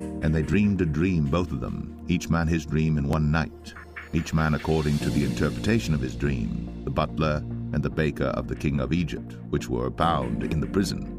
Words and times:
And 0.00 0.34
they 0.34 0.42
dreamed 0.42 0.80
a 0.80 0.86
dream, 0.86 1.26
both 1.26 1.50
of 1.50 1.60
them, 1.60 2.04
each 2.08 2.28
man 2.28 2.46
his 2.46 2.64
dream 2.64 2.98
in 2.98 3.08
one 3.08 3.32
night, 3.32 3.74
each 4.12 4.32
man 4.32 4.54
according 4.54 4.98
to 4.98 5.10
the 5.10 5.24
interpretation 5.24 5.92
of 5.92 6.00
his 6.00 6.14
dream, 6.14 6.82
the 6.84 6.90
butler 6.90 7.42
and 7.72 7.82
the 7.82 7.90
baker 7.90 8.26
of 8.26 8.48
the 8.48 8.56
king 8.56 8.80
of 8.80 8.92
Egypt, 8.92 9.36
which 9.50 9.68
were 9.68 9.90
bound 9.90 10.44
in 10.44 10.60
the 10.60 10.66
prison. 10.66 11.17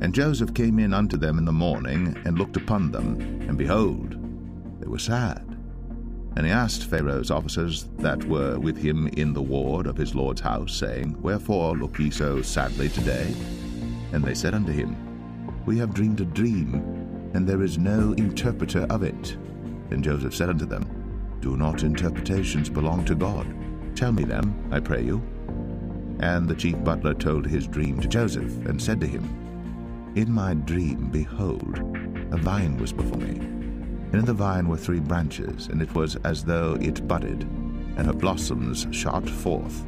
And 0.00 0.14
Joseph 0.14 0.54
came 0.54 0.78
in 0.78 0.92
unto 0.92 1.16
them 1.16 1.38
in 1.38 1.44
the 1.44 1.52
morning, 1.52 2.16
and 2.24 2.38
looked 2.38 2.56
upon 2.56 2.90
them, 2.90 3.20
and 3.48 3.56
behold, 3.56 4.16
they 4.80 4.86
were 4.86 4.98
sad. 4.98 5.56
And 6.36 6.44
he 6.44 6.52
asked 6.52 6.84
Pharaoh's 6.84 7.30
officers 7.30 7.86
that 7.98 8.22
were 8.24 8.58
with 8.58 8.76
him 8.76 9.08
in 9.08 9.32
the 9.32 9.42
ward 9.42 9.86
of 9.86 9.96
his 9.96 10.14
lord's 10.14 10.42
house, 10.42 10.74
saying, 10.74 11.20
Wherefore 11.22 11.76
look 11.76 11.98
ye 11.98 12.10
so 12.10 12.42
sadly 12.42 12.90
today? 12.90 13.34
And 14.12 14.22
they 14.22 14.34
said 14.34 14.52
unto 14.52 14.70
him, 14.70 14.96
We 15.64 15.78
have 15.78 15.94
dreamed 15.94 16.20
a 16.20 16.26
dream, 16.26 16.74
and 17.32 17.46
there 17.46 17.62
is 17.62 17.78
no 17.78 18.12
interpreter 18.18 18.86
of 18.90 19.02
it. 19.02 19.32
And 19.90 20.04
Joseph 20.04 20.34
said 20.34 20.50
unto 20.50 20.66
them, 20.66 20.84
Do 21.40 21.56
not 21.56 21.84
interpretations 21.84 22.68
belong 22.68 23.06
to 23.06 23.14
God? 23.14 23.46
Tell 23.96 24.12
me 24.12 24.24
them, 24.24 24.68
I 24.70 24.80
pray 24.80 25.02
you. 25.02 25.22
And 26.20 26.46
the 26.46 26.54
chief 26.54 26.82
butler 26.84 27.14
told 27.14 27.46
his 27.46 27.66
dream 27.66 27.98
to 28.00 28.08
Joseph, 28.08 28.66
and 28.66 28.80
said 28.80 29.00
to 29.00 29.06
him, 29.06 29.45
In 30.16 30.32
my 30.32 30.54
dream, 30.54 31.10
behold, 31.10 31.78
a 32.32 32.38
vine 32.38 32.78
was 32.78 32.90
before 32.90 33.18
me. 33.18 33.36
And 33.36 34.14
in 34.14 34.24
the 34.24 34.32
vine 34.32 34.66
were 34.66 34.78
three 34.78 34.98
branches, 34.98 35.66
and 35.66 35.82
it 35.82 35.94
was 35.94 36.16
as 36.24 36.42
though 36.42 36.78
it 36.80 37.06
budded, 37.06 37.42
and 37.42 38.06
her 38.06 38.14
blossoms 38.14 38.86
shot 38.92 39.28
forth, 39.28 39.84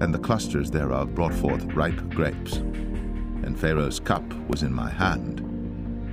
and 0.00 0.12
the 0.12 0.18
clusters 0.18 0.72
thereof 0.72 1.14
brought 1.14 1.32
forth 1.32 1.62
ripe 1.66 2.00
grapes. 2.08 2.56
And 2.56 3.56
Pharaoh's 3.56 4.00
cup 4.00 4.24
was 4.48 4.64
in 4.64 4.72
my 4.72 4.90
hand, 4.90 5.38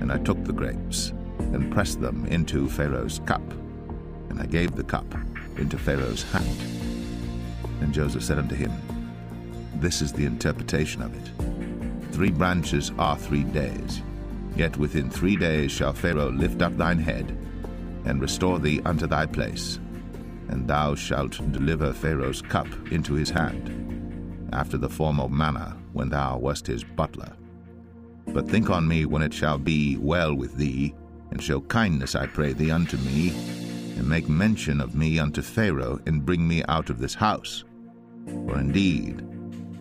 and 0.01 0.11
I 0.11 0.19
took 0.19 0.43
the 0.43 0.53
grapes, 0.53 1.09
and 1.39 1.73
pressed 1.73 1.99
them 1.99 2.27
into 2.27 2.69
Pharaoh's 2.69 3.21
cup, 3.25 3.41
and 4.29 4.39
I 4.39 4.45
gave 4.45 4.75
the 4.75 4.83
cup 4.83 5.11
into 5.57 5.79
Pharaoh's 5.79 6.21
hand. 6.31 6.61
And 7.81 7.91
Joseph 7.91 8.21
said 8.21 8.37
unto 8.37 8.53
him, 8.53 8.71
This 9.77 10.03
is 10.03 10.13
the 10.13 10.25
interpretation 10.25 11.01
of 11.01 11.15
it. 11.15 11.56
Three 12.17 12.31
branches 12.31 12.91
are 12.97 13.15
three 13.15 13.43
days. 13.43 14.01
Yet 14.55 14.75
within 14.75 15.07
three 15.07 15.35
days 15.35 15.71
shall 15.71 15.93
Pharaoh 15.93 16.31
lift 16.31 16.63
up 16.63 16.75
thine 16.75 16.97
head, 16.97 17.37
and 18.05 18.19
restore 18.19 18.57
thee 18.57 18.81
unto 18.85 19.05
thy 19.05 19.27
place, 19.27 19.79
and 20.47 20.67
thou 20.67 20.95
shalt 20.95 21.39
deliver 21.51 21.93
Pharaoh's 21.93 22.41
cup 22.41 22.65
into 22.91 23.13
his 23.13 23.29
hand, 23.29 24.49
after 24.51 24.79
the 24.79 24.89
former 24.89 25.29
manner 25.29 25.77
when 25.93 26.09
thou 26.09 26.39
wast 26.39 26.65
his 26.65 26.83
butler. 26.83 27.33
But 28.25 28.49
think 28.49 28.71
on 28.71 28.87
me 28.87 29.05
when 29.05 29.21
it 29.21 29.31
shall 29.31 29.59
be 29.59 29.97
well 29.97 30.33
with 30.33 30.55
thee, 30.55 30.95
and 31.29 31.39
show 31.39 31.61
kindness, 31.61 32.15
I 32.15 32.25
pray 32.25 32.51
thee, 32.53 32.71
unto 32.71 32.97
me, 32.97 33.29
and 33.95 34.09
make 34.09 34.27
mention 34.27 34.81
of 34.81 34.95
me 34.95 35.19
unto 35.19 35.43
Pharaoh, 35.43 35.99
and 36.07 36.25
bring 36.25 36.47
me 36.47 36.63
out 36.67 36.89
of 36.89 36.97
this 36.97 37.13
house. 37.13 37.63
For 38.25 38.57
indeed, 38.57 39.23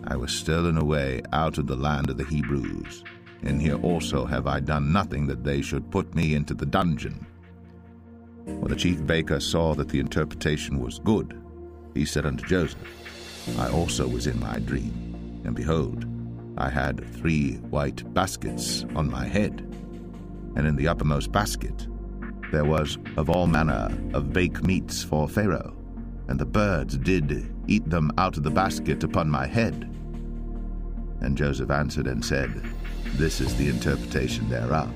I 0.09 0.15
was 0.15 0.31
stolen 0.31 0.77
away 0.77 1.21
out 1.33 1.57
of 1.57 1.67
the 1.67 1.75
land 1.75 2.09
of 2.09 2.17
the 2.17 2.23
Hebrews, 2.23 3.03
and 3.43 3.61
here 3.61 3.75
also 3.75 4.25
have 4.25 4.47
I 4.47 4.61
done 4.61 4.93
nothing 4.93 5.27
that 5.27 5.43
they 5.43 5.61
should 5.61 5.91
put 5.91 6.15
me 6.15 6.33
into 6.33 6.53
the 6.53 6.65
dungeon. 6.65 7.27
When 8.45 8.69
the 8.69 8.77
chief 8.77 9.05
baker 9.05 9.41
saw 9.41 9.75
that 9.75 9.89
the 9.89 9.99
interpretation 9.99 10.79
was 10.79 10.99
good, 10.99 11.37
he 11.93 12.05
said 12.05 12.25
unto 12.25 12.45
Joseph, 12.45 12.79
I 13.59 13.69
also 13.69 14.07
was 14.07 14.27
in 14.27 14.39
my 14.39 14.59
dream, 14.59 15.41
and 15.43 15.53
behold, 15.53 16.05
I 16.57 16.69
had 16.69 17.05
three 17.17 17.55
white 17.55 18.13
baskets 18.13 18.85
on 18.95 19.11
my 19.11 19.25
head, 19.27 19.59
and 20.55 20.65
in 20.65 20.77
the 20.77 20.87
uppermost 20.87 21.33
basket 21.33 21.85
there 22.53 22.65
was 22.65 22.97
of 23.17 23.29
all 23.29 23.45
manner 23.45 23.89
of 24.13 24.31
baked 24.31 24.63
meats 24.63 25.03
for 25.03 25.27
Pharaoh, 25.27 25.75
and 26.29 26.39
the 26.39 26.45
birds 26.45 26.97
did 26.97 27.53
eat 27.67 27.89
them 27.89 28.09
out 28.17 28.37
of 28.37 28.43
the 28.43 28.49
basket 28.49 29.03
upon 29.03 29.29
my 29.29 29.45
head. 29.45 29.93
And 31.21 31.37
Joseph 31.37 31.71
answered 31.71 32.07
and 32.07 32.23
said, 32.23 32.63
This 33.13 33.41
is 33.41 33.55
the 33.55 33.69
interpretation 33.69 34.49
thereof. 34.49 34.91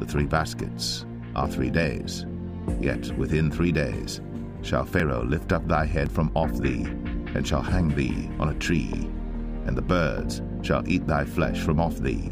The 0.00 0.06
three 0.06 0.26
baskets 0.26 1.06
are 1.34 1.48
three 1.48 1.70
days, 1.70 2.26
yet 2.80 3.10
within 3.16 3.50
three 3.50 3.72
days 3.72 4.20
shall 4.62 4.84
Pharaoh 4.84 5.24
lift 5.24 5.52
up 5.52 5.66
thy 5.66 5.84
head 5.84 6.10
from 6.10 6.32
off 6.34 6.52
thee, 6.58 6.84
and 7.34 7.46
shall 7.46 7.62
hang 7.62 7.88
thee 7.94 8.28
on 8.38 8.48
a 8.48 8.58
tree, 8.58 8.90
and 9.66 9.76
the 9.76 9.82
birds 9.82 10.42
shall 10.62 10.86
eat 10.88 11.06
thy 11.06 11.24
flesh 11.24 11.60
from 11.60 11.80
off 11.80 11.98
thee. 11.98 12.30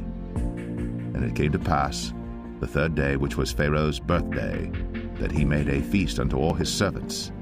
And 1.14 1.24
it 1.24 1.34
came 1.34 1.52
to 1.52 1.58
pass, 1.58 2.12
the 2.60 2.66
third 2.66 2.94
day, 2.94 3.16
which 3.16 3.36
was 3.36 3.52
Pharaoh's 3.52 4.00
birthday, 4.00 4.70
that 5.18 5.32
he 5.32 5.44
made 5.44 5.68
a 5.68 5.82
feast 5.82 6.18
unto 6.18 6.36
all 6.36 6.54
his 6.54 6.72
servants. 6.72 7.32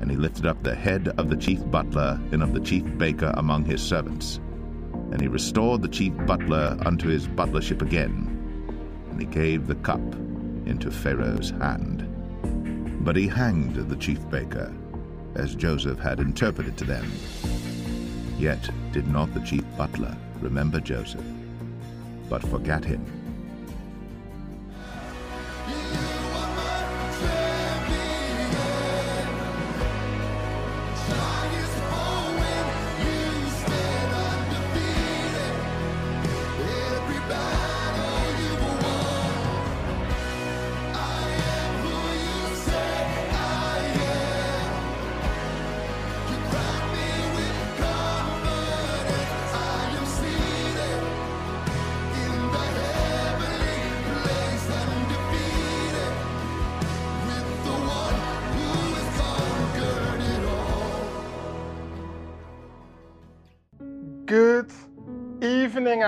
And 0.00 0.10
he 0.10 0.16
lifted 0.16 0.46
up 0.46 0.62
the 0.62 0.74
head 0.74 1.08
of 1.16 1.30
the 1.30 1.36
chief 1.36 1.64
butler 1.70 2.20
and 2.32 2.42
of 2.42 2.52
the 2.52 2.60
chief 2.60 2.84
baker 2.98 3.32
among 3.36 3.64
his 3.64 3.82
servants. 3.82 4.40
And 5.14 5.22
he 5.22 5.28
restored 5.28 5.80
the 5.80 5.88
chief 5.88 6.12
butler 6.26 6.76
unto 6.84 7.08
his 7.08 7.28
butlership 7.28 7.82
again. 7.82 8.66
And 9.10 9.20
he 9.20 9.26
gave 9.26 9.68
the 9.68 9.76
cup 9.76 10.02
into 10.66 10.90
Pharaoh's 10.90 11.50
hand. 11.50 12.04
But 13.04 13.14
he 13.14 13.28
hanged 13.28 13.76
the 13.76 13.96
chief 13.96 14.28
baker, 14.28 14.74
as 15.36 15.54
Joseph 15.54 16.00
had 16.00 16.18
interpreted 16.18 16.76
to 16.78 16.84
them. 16.84 17.10
Yet 18.38 18.68
did 18.90 19.06
not 19.06 19.32
the 19.32 19.40
chief 19.40 19.64
butler 19.78 20.16
remember 20.40 20.80
Joseph, 20.80 21.24
but 22.28 22.42
forgat 22.42 22.84
him. 22.84 23.13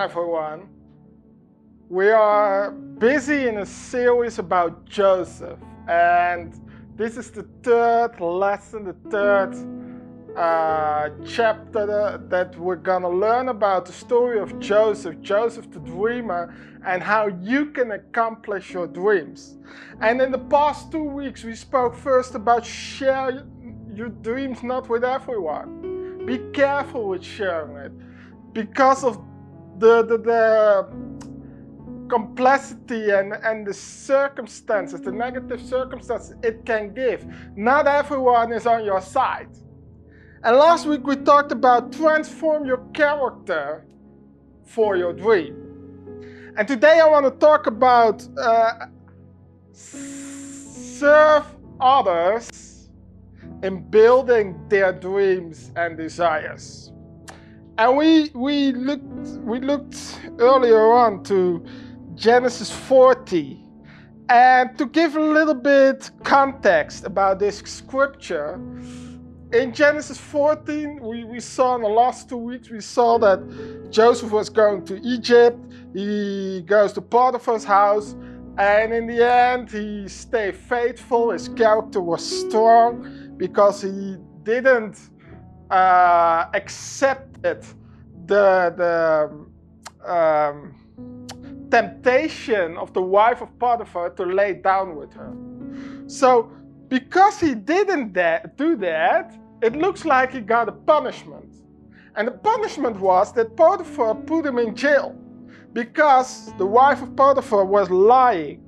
Everyone. 0.07 0.69
We 1.89 2.11
are 2.11 2.71
busy 2.71 3.49
in 3.49 3.59
a 3.59 3.67
series 3.67 4.39
about 4.39 4.85
Joseph, 4.85 5.59
and 5.89 6.55
this 6.95 7.17
is 7.17 7.33
the 7.33 7.43
third 7.65 8.21
lesson, 8.21 8.85
the 8.85 9.11
third 9.11 9.53
uh, 10.39 11.09
chapter 11.25 12.21
that 12.31 12.57
we're 12.57 12.77
gonna 12.77 13.09
learn 13.09 13.49
about 13.49 13.85
the 13.85 13.93
story 13.93 14.39
of 14.39 14.57
Joseph, 14.61 15.21
Joseph 15.23 15.73
the 15.73 15.81
dreamer, 15.81 16.55
and 16.87 17.03
how 17.03 17.27
you 17.43 17.73
can 17.73 17.91
accomplish 17.91 18.73
your 18.73 18.87
dreams. 18.87 19.59
And 20.01 20.23
in 20.23 20.31
the 20.31 20.45
past 20.57 20.93
two 20.93 21.03
weeks, 21.03 21.43
we 21.43 21.57
spoke 21.57 21.97
first 21.97 22.37
about 22.37 22.65
share 22.65 23.45
your 23.93 24.11
dreams 24.11 24.63
not 24.63 24.89
with 24.89 25.03
everyone. 25.03 26.25
Be 26.25 26.39
careful 26.53 27.09
with 27.09 27.25
sharing 27.25 27.77
it 27.87 27.93
because 28.53 29.03
of 29.03 29.21
the, 29.79 30.03
the, 30.03 30.19
the 30.19 30.89
complexity 32.09 33.11
and, 33.11 33.33
and 33.33 33.67
the 33.67 33.75
circumstances, 33.75 35.01
the 35.01 35.13
negative 35.13 35.61
circumstances 35.61 36.37
it 36.43 36.65
can 36.65 36.95
give. 36.95 37.27
Not 37.57 37.87
everyone 37.87 38.53
is 38.53 38.67
on 38.67 38.85
your 38.85 39.01
side. 39.01 39.49
And 40.43 40.57
last 40.57 40.87
week 40.87 41.07
we 41.07 41.17
talked 41.17 41.53
about 41.53 41.93
transform 41.93 42.65
your 42.65 42.79
character 42.95 43.85
for 44.65 44.97
your 44.97 45.13
dream. 45.13 45.67
And 46.57 46.67
today 46.67 47.01
I 47.01 47.09
want 47.09 47.27
to 47.27 47.33
talk 47.33 47.67
about 47.67 48.27
uh, 48.39 48.87
serve 49.73 51.45
others 51.81 52.89
in 53.63 53.89
building 53.91 54.59
their 54.69 54.93
dreams 54.93 55.73
and 55.77 55.97
desires. 55.97 56.93
And 57.79 57.97
we 57.97 58.31
we 58.35 58.73
looked 58.73 59.27
we 59.45 59.61
looked 59.61 60.21
earlier 60.39 60.93
on 60.93 61.23
to 61.25 61.65
Genesis 62.15 62.71
40. 62.71 63.63
And 64.29 64.77
to 64.79 64.87
give 64.87 65.15
a 65.17 65.21
little 65.21 65.55
bit 65.55 66.11
context 66.25 67.05
about 67.05 67.39
this 67.39 67.59
scripture, 67.59 68.59
in 69.53 69.73
Genesis 69.73 70.19
14, 70.19 71.01
we, 71.01 71.23
we 71.25 71.39
saw 71.39 71.77
in 71.77 71.83
the 71.83 71.89
last 71.89 72.29
two 72.29 72.37
weeks, 72.37 72.69
we 72.69 72.81
saw 72.81 73.19
that 73.19 73.89
Joseph 73.91 74.33
was 74.33 74.49
going 74.49 74.85
to 74.87 74.99
Egypt. 75.03 75.59
He 75.95 76.63
goes 76.63 76.93
to 76.95 77.01
Potiphar's 77.01 77.65
house. 77.65 78.17
And 78.59 78.93
in 78.93 79.07
the 79.07 79.25
end, 79.25 79.71
he 79.71 80.09
stayed 80.09 80.57
faithful. 80.57 81.31
His 81.31 81.49
character 81.49 82.01
was 82.01 82.25
strong 82.25 83.35
because 83.37 83.83
he 83.83 84.17
didn't 84.43 84.99
uh, 85.71 86.47
accept 86.55 87.36
it, 87.45 87.65
the, 88.27 88.73
the 88.77 90.11
um, 90.11 90.75
temptation 91.71 92.77
of 92.77 92.93
the 92.93 93.03
wife 93.03 93.41
of 93.41 93.57
Potiphar 93.59 94.11
to 94.11 94.25
lay 94.25 94.55
down 94.55 94.97
with 94.97 95.13
her. 95.15 95.33
So, 96.07 96.51
because 96.89 97.41
he 97.41 97.55
didn't 97.55 98.13
do 98.57 98.77
that, 98.77 99.35
it 99.63 99.75
looks 99.75 100.05
like 100.05 100.33
he 100.33 100.41
got 100.41 100.69
a 100.69 100.73
punishment. 100.73 101.55
And 102.15 102.29
the 102.29 102.33
punishment 102.33 102.99
was 102.99 103.33
that 103.33 103.57
Potiphar 103.57 104.15
put 104.15 104.47
him 104.47 104.59
in 104.59 104.75
jail 104.75 105.15
because 105.73 106.53
the 106.57 106.65
wife 106.65 107.03
of 107.03 107.15
Potiphar 107.17 107.65
was 107.65 107.91
lying. 107.91 108.63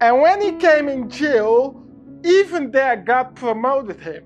And 0.00 0.20
when 0.20 0.40
he 0.40 0.52
came 0.52 0.88
in 0.88 1.08
jail, 1.08 1.80
even 2.24 2.70
there 2.70 2.96
God 2.96 3.36
promoted 3.36 4.00
him. 4.00 4.24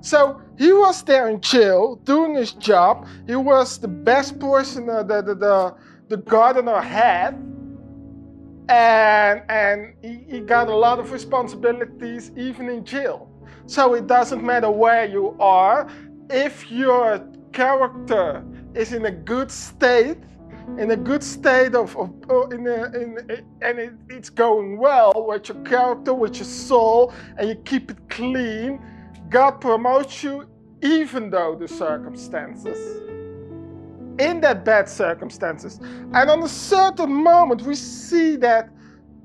So 0.00 0.40
he 0.58 0.72
was 0.72 1.02
there 1.02 1.28
in 1.28 1.40
jail 1.40 1.96
doing 2.04 2.34
his 2.34 2.52
job. 2.52 3.06
He 3.26 3.36
was 3.36 3.78
the 3.78 3.88
best 3.88 4.38
person, 4.38 4.88
uh, 4.88 5.02
the, 5.02 5.22
the, 5.22 5.34
the, 5.34 5.74
the 6.08 6.16
gardener 6.16 6.80
had. 6.80 7.34
And, 8.68 9.42
and 9.48 9.94
he, 10.02 10.24
he 10.28 10.40
got 10.40 10.68
a 10.68 10.74
lot 10.74 10.98
of 10.98 11.12
responsibilities 11.12 12.32
even 12.36 12.68
in 12.68 12.84
jail. 12.84 13.30
So 13.66 13.94
it 13.94 14.06
doesn't 14.06 14.42
matter 14.42 14.70
where 14.70 15.04
you 15.06 15.36
are, 15.38 15.88
if 16.30 16.70
your 16.70 17.24
character 17.52 18.44
is 18.74 18.92
in 18.92 19.04
a 19.06 19.10
good 19.10 19.50
state, 19.50 20.18
in 20.78 20.90
a 20.90 20.96
good 20.96 21.22
state 21.22 21.74
of, 21.74 21.96
of 21.96 22.52
in, 22.52 22.66
a, 22.66 22.84
in 22.86 23.18
a, 23.30 23.66
and 23.66 23.78
it, 23.78 23.92
it's 24.08 24.30
going 24.30 24.78
well 24.78 25.12
with 25.28 25.48
your 25.48 25.62
character, 25.62 26.12
with 26.12 26.36
your 26.36 26.44
soul, 26.44 27.12
and 27.38 27.48
you 27.48 27.54
keep 27.64 27.90
it 27.90 27.98
clean, 28.08 28.80
God 29.28 29.60
promotes 29.60 30.22
you 30.22 30.48
even 30.82 31.30
though 31.30 31.56
the 31.56 31.68
circumstances 31.68 33.02
in 34.18 34.40
that 34.40 34.64
bad 34.64 34.88
circumstances. 34.88 35.78
And 35.78 36.30
on 36.30 36.42
a 36.42 36.48
certain 36.48 37.12
moment, 37.12 37.62
we 37.62 37.74
see 37.74 38.36
that 38.36 38.70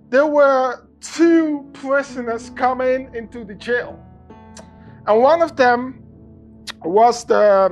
there 0.09 0.27
were 0.27 0.87
two 0.99 1.69
prisoners 1.73 2.49
coming 2.51 3.13
into 3.13 3.43
the 3.45 3.55
jail. 3.55 3.99
And 5.07 5.21
one 5.21 5.41
of 5.41 5.55
them 5.55 6.03
was 6.83 7.23
the, 7.25 7.71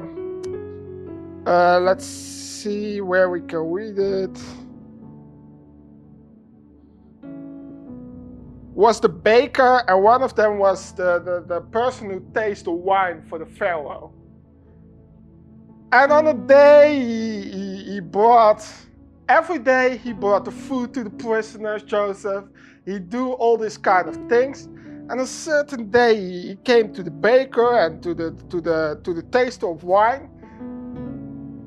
uh, 1.46 1.80
let's 1.80 2.06
see 2.06 3.02
where 3.02 3.30
we 3.30 3.42
can 3.42 3.72
read 3.72 4.00
it. 4.00 4.40
Was 8.80 9.02
the 9.02 9.10
baker, 9.10 9.84
and 9.90 10.02
one 10.02 10.24
of 10.24 10.36
them 10.36 10.58
was 10.58 10.94
the, 10.94 11.20
the, 11.20 11.44
the 11.46 11.60
person 11.60 12.10
who 12.10 12.26
tasted 12.34 12.68
the 12.68 12.72
wine 12.72 13.22
for 13.28 13.38
the 13.38 13.46
Pharaoh. 13.46 14.14
And 15.92 16.14
on 16.14 16.28
a 16.28 16.34
day, 16.34 16.98
he, 16.98 17.42
he, 17.52 17.84
he 17.96 18.00
brought, 18.00 18.66
every 19.28 19.60
day, 19.60 19.98
he 19.98 20.14
brought 20.14 20.46
the 20.46 20.52
food 20.52 20.94
to 20.94 21.04
the 21.04 21.10
prisoners, 21.10 21.84
Joseph. 21.84 22.46
He 22.86 23.00
do 23.00 23.34
all 23.34 23.58
these 23.58 23.78
kind 23.78 24.08
of 24.08 24.16
things. 24.30 24.70
And 25.10 25.20
a 25.20 25.28
certain 25.28 25.92
day, 25.92 26.16
he 26.16 26.56
came 26.64 26.94
to 26.94 27.04
the 27.04 27.12
baker 27.12 27.80
and 27.80 28.02
to 28.02 28.14
the, 28.14 28.32
to 28.50 28.62
the, 28.62 29.02
to 29.04 29.14
the 29.14 29.24
taste 29.24 29.62
of 29.62 29.84
wine. 29.84 30.30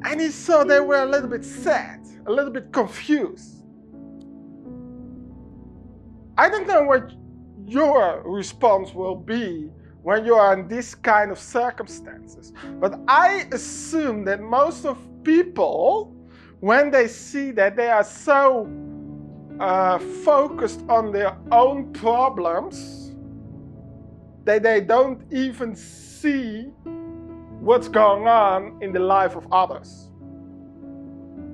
And 0.05 0.19
he 0.19 0.31
saw 0.31 0.65
they 0.65 0.81
were 0.81 1.03
a 1.03 1.07
little 1.11 1.29
bit 1.29 1.45
sad, 1.45 2.01
a 2.25 2.33
little 2.33 2.51
bit 2.51 2.73
confused. 2.73 3.62
I 6.39 6.49
don't 6.49 6.67
know 6.67 6.85
what 6.85 7.13
your 7.67 8.23
response 8.25 8.95
will 8.95 9.17
be 9.17 9.71
when 10.03 10.25
you 10.25 10.35
are 10.35 10.55
in 10.59 10.67
this 10.67 10.95
kind 10.95 11.31
of 11.31 11.39
circumstances. 11.39 12.53
But 12.81 12.99
I 13.07 13.47
assume 13.53 14.25
that 14.25 14.41
most 14.41 14.85
of 14.85 14.99
people, 15.23 16.15
when 16.61 16.91
they 16.91 17.07
see 17.07 17.51
that 17.53 17.77
they 17.77 17.89
are 17.89 18.05
so 18.05 18.69
uh, 19.61 19.99
focused 19.99 20.85
on 20.89 21.13
their 21.13 21.37
own 21.51 21.93
problems, 21.93 23.15
that 24.45 24.63
they 24.63 24.81
don't 24.81 25.23
even 25.33 25.77
see 25.77 26.73
what's 27.61 27.89
going 27.89 28.27
on 28.27 28.83
in 28.83 28.93
the 28.93 28.99
life 28.99 29.37
of 29.37 29.47
others. 29.53 30.11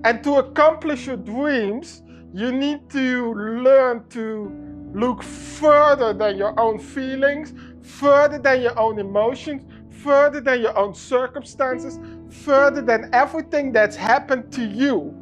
And 0.04 0.22
to 0.24 0.36
accomplish 0.36 1.06
your 1.06 1.16
dreams, 1.16 2.02
you 2.32 2.52
need 2.52 2.88
to 2.90 3.34
learn 3.34 4.08
to 4.10 4.67
look 4.92 5.22
further 5.22 6.12
than 6.12 6.36
your 6.36 6.58
own 6.58 6.78
feelings, 6.78 7.52
further 7.82 8.38
than 8.38 8.62
your 8.62 8.78
own 8.78 8.98
emotions, 8.98 9.62
further 9.90 10.40
than 10.40 10.60
your 10.60 10.76
own 10.76 10.94
circumstances, 10.94 11.98
further 12.30 12.80
than 12.80 13.10
everything 13.12 13.72
that's 13.72 13.96
happened 13.96 14.52
to 14.52 14.64
you. 14.64 15.14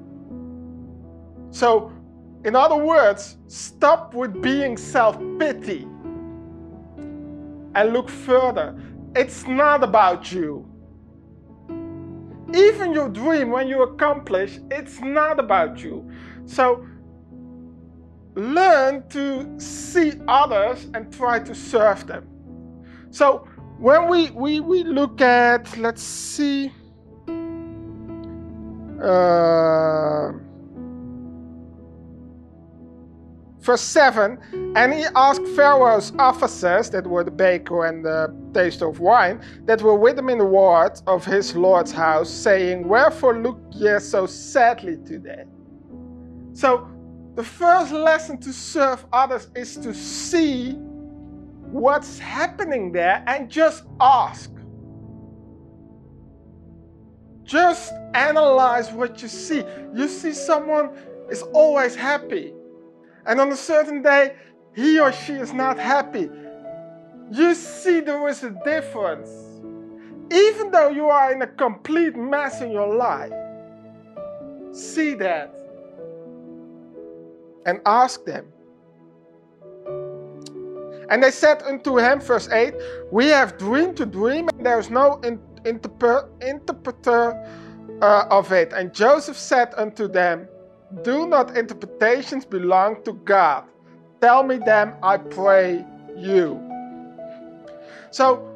So, 1.50 1.92
in 2.44 2.54
other 2.54 2.76
words, 2.76 3.38
stop 3.46 4.14
with 4.14 4.40
being 4.42 4.76
self 4.76 5.18
pity 5.38 5.88
and 7.75 7.92
look 7.92 8.08
further. 8.08 8.78
It's 9.14 9.46
not 9.46 9.82
about 9.82 10.30
you. 10.32 10.68
Even 12.54 12.92
your 12.92 13.08
dream, 13.08 13.50
when 13.50 13.66
you 13.66 13.82
accomplish, 13.82 14.61
it's 14.70 15.00
not 15.00 15.40
about 15.40 15.82
you. 15.82 16.08
So, 16.44 16.87
learn 18.36 19.02
to 19.08 19.58
see 19.58 20.12
others 20.28 20.86
and 20.94 21.12
try 21.12 21.38
to 21.38 21.54
serve 21.54 22.06
them. 22.06 22.28
So 23.10 23.48
when 23.78 24.08
we, 24.08 24.30
we, 24.30 24.60
we 24.60 24.84
look 24.84 25.20
at, 25.20 25.76
let's 25.78 26.02
see, 26.02 26.70
uh, 29.02 30.32
verse 33.60 33.82
7 33.82 34.38
and 34.76 34.94
he 34.94 35.04
asked 35.16 35.44
pharaoh's 35.56 36.12
officers 36.18 36.88
that 36.90 37.06
were 37.06 37.24
the 37.24 37.30
baker 37.30 37.86
and 37.86 38.04
the 38.04 38.34
taster 38.54 38.88
of 38.88 39.00
wine 39.00 39.42
that 39.64 39.82
were 39.82 39.96
with 39.96 40.16
him 40.18 40.28
in 40.28 40.38
the 40.38 40.44
ward 40.44 40.92
of 41.08 41.24
his 41.24 41.56
lord's 41.56 41.90
house 41.90 42.30
saying 42.30 42.86
wherefore 42.86 43.36
look 43.38 43.60
ye 43.72 43.98
so 43.98 44.24
sadly 44.24 44.96
today 45.04 45.44
so 46.52 46.88
the 47.36 47.44
first 47.44 47.92
lesson 47.92 48.38
to 48.38 48.52
serve 48.52 49.04
others 49.12 49.48
is 49.54 49.76
to 49.76 49.92
see 49.92 50.72
what's 51.70 52.18
happening 52.18 52.92
there 52.92 53.22
and 53.26 53.50
just 53.50 53.84
ask. 54.00 54.50
Just 57.44 57.92
analyze 58.14 58.90
what 58.90 59.20
you 59.20 59.28
see. 59.28 59.62
You 59.94 60.08
see 60.08 60.32
someone 60.32 60.96
is 61.30 61.42
always 61.42 61.94
happy, 61.94 62.54
and 63.26 63.38
on 63.38 63.52
a 63.52 63.56
certain 63.56 64.02
day, 64.02 64.34
he 64.74 64.98
or 64.98 65.12
she 65.12 65.34
is 65.34 65.52
not 65.52 65.78
happy. 65.78 66.30
You 67.30 67.54
see 67.54 68.00
there 68.00 68.26
is 68.28 68.42
a 68.44 68.50
difference. 68.64 69.30
Even 70.32 70.70
though 70.70 70.88
you 70.88 71.06
are 71.06 71.32
in 71.32 71.42
a 71.42 71.46
complete 71.46 72.16
mess 72.16 72.62
in 72.62 72.70
your 72.70 72.92
life, 72.94 73.32
see 74.72 75.14
that 75.14 75.54
and 77.66 77.80
ask 77.85 78.25
them. 78.25 78.46
And 81.11 81.23
they 81.23 81.30
said 81.30 81.62
unto 81.62 81.99
him, 81.99 82.20
verse 82.20 82.49
8, 82.49 82.75
We 83.12 83.26
have 83.26 83.58
dreamed 83.58 83.96
to 83.99 84.06
dream, 84.06 84.49
and 84.49 84.64
there 84.66 84.78
is 84.78 84.90
no 84.90 85.20
in, 85.20 85.38
interpre, 85.64 86.28
interpreter 86.42 87.35
uh, 88.02 88.26
of 88.30 88.52
it. 88.52 88.73
And 88.73 88.92
Joseph 88.92 89.37
said 89.37 89.73
unto 89.76 90.08
them, 90.08 90.49
Do 91.02 91.26
not 91.26 91.56
interpretations 91.56 92.44
belong 92.44 93.02
to 93.04 93.12
God? 93.12 93.64
Tell 94.20 94.42
me 94.42 94.56
them, 94.58 94.94
I 95.02 95.18
pray 95.18 95.85
you. 96.16 96.61
So 98.11 98.52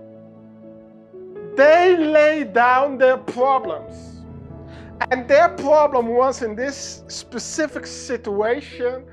they 1.57 1.97
lay 1.97 2.45
down 2.45 2.99
their 2.99 3.19
problems. 3.19 4.10
And 5.11 5.26
their 5.26 5.49
problem 5.49 6.09
was 6.09 6.42
in 6.42 6.54
this 6.54 7.02
specific 7.09 7.87
situation, 7.87 9.04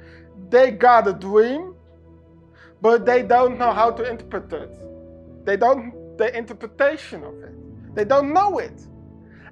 they 0.50 0.72
got 0.72 1.08
a 1.08 1.14
dream, 1.14 1.76
but 2.82 3.06
they 3.06 3.24
don't 3.24 3.58
know 3.58 3.72
how 3.72 3.92
to 3.92 4.10
interpret 4.10 4.52
it. 4.52 5.46
They 5.46 5.56
don't 5.56 5.94
the 6.18 6.36
interpretation 6.36 7.24
of 7.24 7.42
it. 7.44 7.96
They 7.96 8.04
don't 8.04 8.34
know 8.34 8.58
it. 8.58 8.82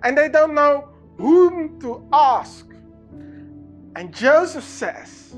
And 0.04 0.18
they 0.18 0.30
don't 0.30 0.54
know 0.54 0.90
whom 1.18 1.80
to 1.80 2.06
ask. 2.12 2.68
And 3.96 4.14
Joseph 4.14 4.64
says, 4.64 5.36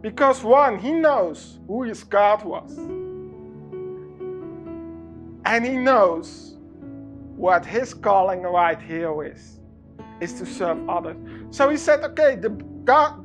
because 0.00 0.42
one, 0.42 0.78
he 0.78 0.92
knows 0.92 1.60
who 1.66 1.84
his 1.84 2.04
God 2.04 2.44
was. 2.44 2.76
And 5.46 5.64
he 5.64 5.76
knows 5.76 6.56
what 7.36 7.64
his 7.64 7.94
calling 7.94 8.42
right 8.42 8.80
here 8.80 9.24
is 9.24 9.59
is 10.20 10.34
to 10.34 10.46
serve 10.46 10.88
others. 10.88 11.16
So 11.50 11.68
he 11.68 11.76
said, 11.76 12.04
okay, 12.04 12.36
the 12.36 12.50
God, 12.84 13.24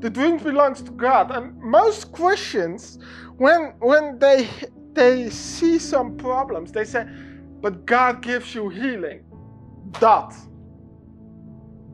the 0.00 0.10
dream 0.10 0.38
belongs 0.38 0.82
to 0.82 0.90
God. 0.92 1.30
And 1.30 1.56
most 1.60 2.12
Christians, 2.12 2.98
when 3.36 3.74
when 3.80 4.18
they 4.18 4.48
they 4.94 5.30
see 5.30 5.78
some 5.78 6.16
problems, 6.16 6.72
they 6.72 6.84
say, 6.84 7.06
but 7.60 7.86
God 7.86 8.22
gives 8.22 8.54
you 8.54 8.68
healing. 8.68 9.24
Dot. 10.00 10.34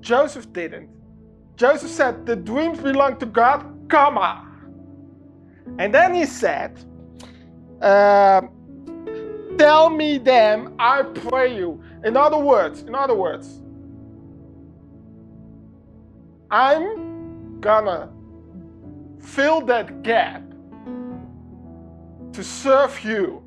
Joseph 0.00 0.52
didn't. 0.52 0.88
Joseph 1.56 1.90
said, 1.90 2.24
the 2.24 2.36
dreams 2.36 2.78
belong 2.78 3.18
to 3.18 3.26
God, 3.26 3.66
comma. 3.88 4.44
And 5.78 5.92
then 5.92 6.14
he 6.14 6.24
said, 6.24 6.78
uh, 7.82 8.42
tell 9.58 9.90
me 9.90 10.18
them, 10.18 10.74
I 10.78 11.02
pray 11.02 11.56
you. 11.56 11.82
In 12.04 12.16
other 12.16 12.38
words, 12.38 12.82
in 12.82 12.94
other 12.94 13.14
words, 13.14 13.60
I'm 16.50 17.60
gonna 17.60 18.10
fill 19.20 19.60
that 19.62 20.02
gap 20.02 20.42
to 22.32 22.42
serve 22.42 23.04
you 23.04 23.42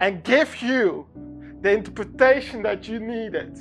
and 0.00 0.22
give 0.24 0.60
you 0.60 1.06
the 1.62 1.70
interpretation 1.72 2.62
that 2.62 2.86
you 2.86 2.98
needed. 3.00 3.58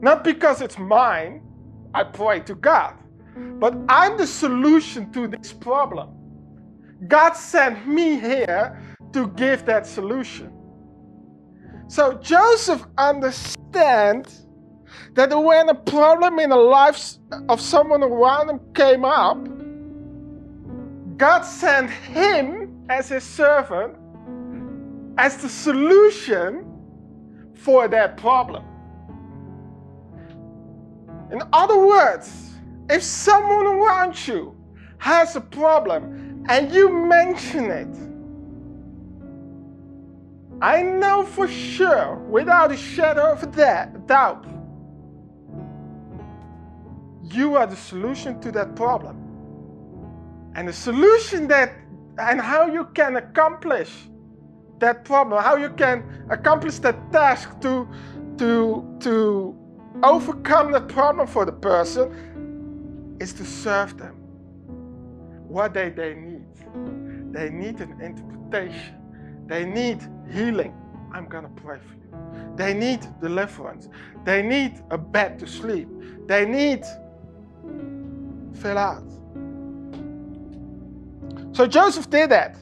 Not 0.00 0.24
because 0.24 0.62
it's 0.62 0.78
mine, 0.78 1.42
I 1.94 2.04
pray 2.04 2.40
to 2.40 2.54
God, 2.54 2.94
but 3.36 3.76
I'm 3.88 4.16
the 4.16 4.26
solution 4.26 5.12
to 5.12 5.28
this 5.28 5.52
problem. 5.52 6.10
God 7.06 7.34
sent 7.34 7.86
me 7.86 8.18
here 8.18 8.80
to 9.12 9.28
give 9.28 9.66
that 9.66 9.86
solution. 9.86 10.52
So 11.88 12.14
Joseph 12.14 12.84
understands 12.96 14.41
that 15.14 15.30
when 15.30 15.68
a 15.68 15.74
problem 15.74 16.38
in 16.38 16.50
the 16.50 16.56
life 16.56 17.14
of 17.48 17.60
someone 17.60 18.02
around 18.02 18.50
him 18.50 18.60
came 18.74 19.04
up, 19.04 19.38
God 21.18 21.42
sent 21.42 21.90
him 21.90 22.84
as 22.88 23.08
his 23.08 23.24
servant 23.24 23.96
as 25.18 25.36
the 25.36 25.48
solution 25.48 26.66
for 27.54 27.88
that 27.88 28.16
problem. 28.16 28.64
In 31.30 31.42
other 31.52 31.78
words, 31.78 32.50
if 32.90 33.02
someone 33.02 33.66
around 33.66 34.26
you 34.26 34.54
has 34.98 35.36
a 35.36 35.40
problem 35.40 36.44
and 36.48 36.72
you 36.72 36.92
mention 36.92 37.70
it, 37.70 37.88
I 40.60 40.82
know 40.82 41.24
for 41.24 41.48
sure, 41.48 42.16
without 42.28 42.70
a 42.70 42.76
shadow 42.76 43.32
of 43.32 43.42
a 43.42 43.46
doubt, 44.06 44.46
you 47.32 47.56
are 47.56 47.66
the 47.66 47.76
solution 47.76 48.40
to 48.40 48.52
that 48.52 48.76
problem. 48.76 49.16
And 50.54 50.68
the 50.68 50.72
solution 50.72 51.48
that 51.48 51.72
and 52.18 52.40
how 52.40 52.66
you 52.66 52.84
can 52.94 53.16
accomplish 53.16 53.90
that 54.78 55.04
problem, 55.04 55.42
how 55.42 55.56
you 55.56 55.70
can 55.70 56.26
accomplish 56.30 56.78
that 56.80 56.96
task 57.12 57.60
to 57.60 57.88
to 58.38 58.96
to 59.00 59.56
overcome 60.02 60.72
that 60.72 60.88
problem 60.88 61.26
for 61.26 61.44
the 61.44 61.52
person 61.52 63.16
is 63.20 63.32
to 63.34 63.44
serve 63.44 63.96
them. 63.98 64.16
What 65.48 65.74
they, 65.74 65.90
they 65.90 66.14
need. 66.14 66.42
They 67.32 67.50
need 67.50 67.80
an 67.80 68.00
interpretation. 68.00 68.96
They 69.46 69.64
need 69.64 70.00
healing. 70.30 70.74
I'm 71.12 71.26
gonna 71.26 71.50
pray 71.56 71.78
for 71.78 71.94
you. 71.94 72.56
They 72.56 72.74
need 72.74 73.00
deliverance. 73.20 73.88
They 74.24 74.42
need 74.42 74.82
a 74.90 74.98
bed 74.98 75.38
to 75.40 75.46
sleep. 75.46 75.88
They 76.26 76.44
need 76.44 76.84
fill 78.54 78.78
out. 78.78 79.04
So 81.52 81.66
Joseph 81.66 82.08
did 82.08 82.30
that. 82.30 82.56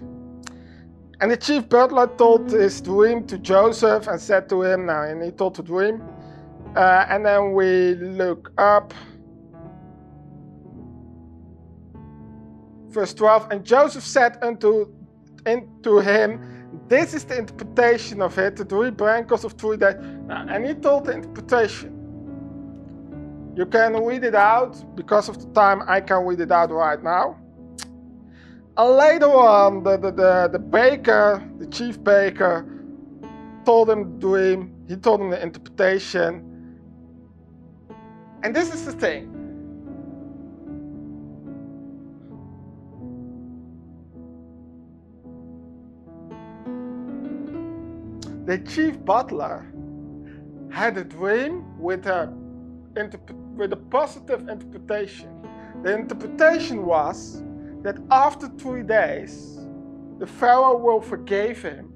And 1.20 1.30
the 1.30 1.36
chief 1.36 1.68
butler 1.68 2.06
told 2.16 2.50
his 2.50 2.80
dream 2.80 3.26
to 3.26 3.38
Joseph 3.38 4.06
and 4.08 4.20
said 4.20 4.48
to 4.48 4.62
him, 4.62 4.86
now, 4.86 5.02
and 5.02 5.22
he 5.22 5.30
told 5.30 5.54
the 5.56 5.62
dream. 5.62 6.02
Uh, 6.74 7.04
and 7.08 7.26
then 7.26 7.52
we 7.52 7.94
look 7.94 8.52
up. 8.56 8.94
Verse 12.88 13.14
12, 13.14 13.52
and 13.52 13.64
Joseph 13.64 14.02
said 14.02 14.38
unto, 14.42 14.92
unto 15.46 15.98
him, 15.98 16.40
This 16.88 17.14
is 17.14 17.24
the 17.24 17.38
interpretation 17.38 18.22
of 18.22 18.36
it, 18.38 18.56
the 18.56 18.64
three 18.64 18.90
branches 18.90 19.44
of 19.44 19.52
three 19.52 19.76
days. 19.76 19.94
And 20.28 20.66
he 20.66 20.74
told 20.74 21.04
the 21.04 21.12
interpretation. 21.12 21.99
You 23.56 23.66
can 23.66 24.02
weed 24.04 24.24
it 24.24 24.34
out. 24.34 24.96
Because 24.96 25.28
of 25.28 25.38
the 25.40 25.52
time, 25.52 25.82
I 25.86 26.00
can 26.00 26.24
weed 26.24 26.40
it 26.40 26.52
out 26.52 26.70
right 26.70 27.02
now. 27.02 27.36
And 28.76 28.96
later 28.96 29.30
on, 29.30 29.82
the, 29.82 29.96
the, 29.98 30.12
the, 30.12 30.48
the 30.52 30.58
baker, 30.58 31.46
the 31.58 31.66
chief 31.66 32.02
baker, 32.02 32.64
told 33.64 33.90
him 33.90 34.12
the 34.12 34.26
dream. 34.26 34.74
He 34.88 34.96
told 34.96 35.20
him 35.20 35.30
the 35.30 35.42
interpretation. 35.42 36.78
And 38.42 38.54
this 38.54 38.72
is 38.72 38.86
the 38.86 38.92
thing. 38.92 39.36
The 48.46 48.58
chief 48.58 49.04
butler 49.04 49.66
had 50.70 50.96
a 50.96 51.04
dream 51.04 51.78
with 51.78 52.06
a 52.06 52.32
with 52.94 53.72
a 53.72 53.76
positive 53.90 54.48
interpretation. 54.48 55.28
The 55.82 55.94
interpretation 55.94 56.84
was 56.84 57.42
that 57.82 57.98
after 58.10 58.48
three 58.48 58.82
days, 58.82 59.58
the 60.18 60.26
Pharaoh 60.26 60.76
will 60.76 61.00
forgive 61.00 61.62
him 61.62 61.92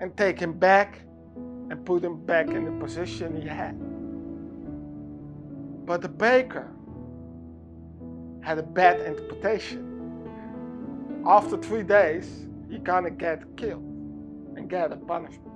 and 0.00 0.16
take 0.16 0.38
him 0.40 0.58
back 0.58 1.00
and 1.70 1.84
put 1.84 2.04
him 2.04 2.24
back 2.24 2.48
in 2.48 2.64
the 2.64 2.84
position 2.84 3.40
he 3.40 3.46
had. 3.46 3.74
But 5.86 6.00
the 6.02 6.08
baker 6.08 6.70
had 8.40 8.58
a 8.58 8.62
bad 8.62 9.00
interpretation. 9.00 9.90
After 11.26 11.56
three 11.56 11.82
days, 11.82 12.46
he 12.70 12.78
gonna 12.78 13.10
get 13.10 13.56
killed 13.56 13.82
and 14.56 14.68
get 14.68 14.92
a 14.92 14.96
punishment. 14.96 15.53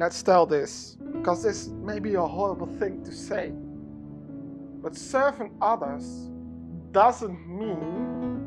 Let's 0.00 0.22
tell 0.22 0.46
this, 0.46 0.96
because 1.12 1.42
this 1.42 1.68
may 1.68 1.98
be 1.98 2.14
a 2.14 2.22
horrible 2.22 2.66
thing 2.78 3.04
to 3.04 3.12
say. 3.12 3.52
But 4.82 4.96
serving 4.96 5.52
others 5.60 6.30
doesn't 6.90 7.38
mean 7.46 8.40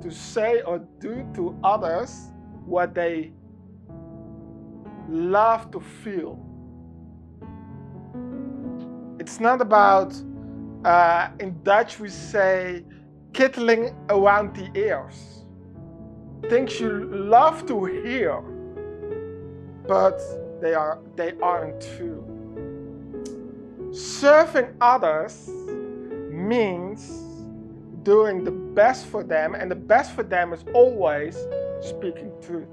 to 0.00 0.10
say 0.10 0.62
or 0.62 0.80
do 0.98 1.24
to 1.34 1.56
others 1.62 2.32
what 2.66 2.96
they 2.96 3.32
love 5.08 5.70
to 5.70 5.78
feel. 5.78 6.36
It's 9.20 9.38
not 9.38 9.60
about, 9.60 10.20
uh, 10.84 11.28
in 11.38 11.62
Dutch 11.62 12.00
we 12.00 12.08
say, 12.08 12.84
kittling 13.32 13.94
around 14.08 14.56
the 14.56 14.68
ears. 14.76 15.44
Things 16.50 16.80
you 16.80 17.08
love 17.08 17.66
to 17.68 17.84
hear, 17.84 18.42
but 19.86 20.20
they, 20.60 20.74
are, 20.74 20.98
they 21.16 21.32
aren't 21.42 21.80
true. 21.96 22.24
Serving 23.92 24.74
others 24.80 25.48
means 26.30 27.22
doing 28.02 28.42
the 28.44 28.50
best 28.50 29.06
for 29.06 29.22
them, 29.22 29.54
and 29.54 29.70
the 29.70 29.76
best 29.76 30.12
for 30.12 30.22
them 30.22 30.52
is 30.52 30.64
always 30.72 31.36
speaking 31.80 32.32
truth. 32.40 32.68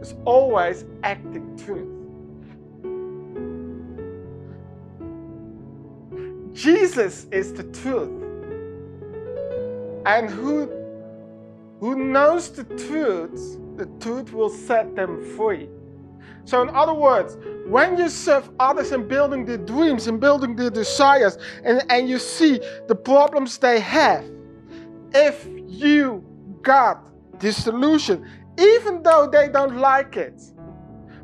It's 0.00 0.14
always 0.24 0.84
acting 1.02 1.56
truth. 1.56 1.96
Jesus 6.54 7.26
is 7.30 7.52
the 7.52 7.64
truth. 7.64 8.10
And 10.06 10.28
who, 10.28 10.70
who 11.78 11.96
knows 11.96 12.50
the 12.50 12.64
truth, 12.64 13.58
the 13.76 13.86
truth 14.00 14.32
will 14.32 14.50
set 14.50 14.96
them 14.96 15.22
free. 15.36 15.68
So, 16.44 16.62
in 16.62 16.70
other 16.70 16.94
words, 16.94 17.36
when 17.66 17.96
you 17.96 18.08
serve 18.08 18.50
others 18.58 18.92
in 18.92 19.06
building 19.06 19.44
their 19.44 19.58
dreams 19.58 20.08
and 20.08 20.18
building 20.18 20.56
their 20.56 20.70
desires, 20.70 21.38
and, 21.64 21.84
and 21.90 22.08
you 22.08 22.18
see 22.18 22.60
the 22.88 22.94
problems 22.94 23.58
they 23.58 23.80
have, 23.80 24.24
if 25.14 25.46
you 25.66 26.24
got 26.62 27.06
the 27.40 27.52
solution, 27.52 28.26
even 28.58 29.02
though 29.02 29.28
they 29.30 29.48
don't 29.48 29.76
like 29.76 30.16
it, 30.16 30.42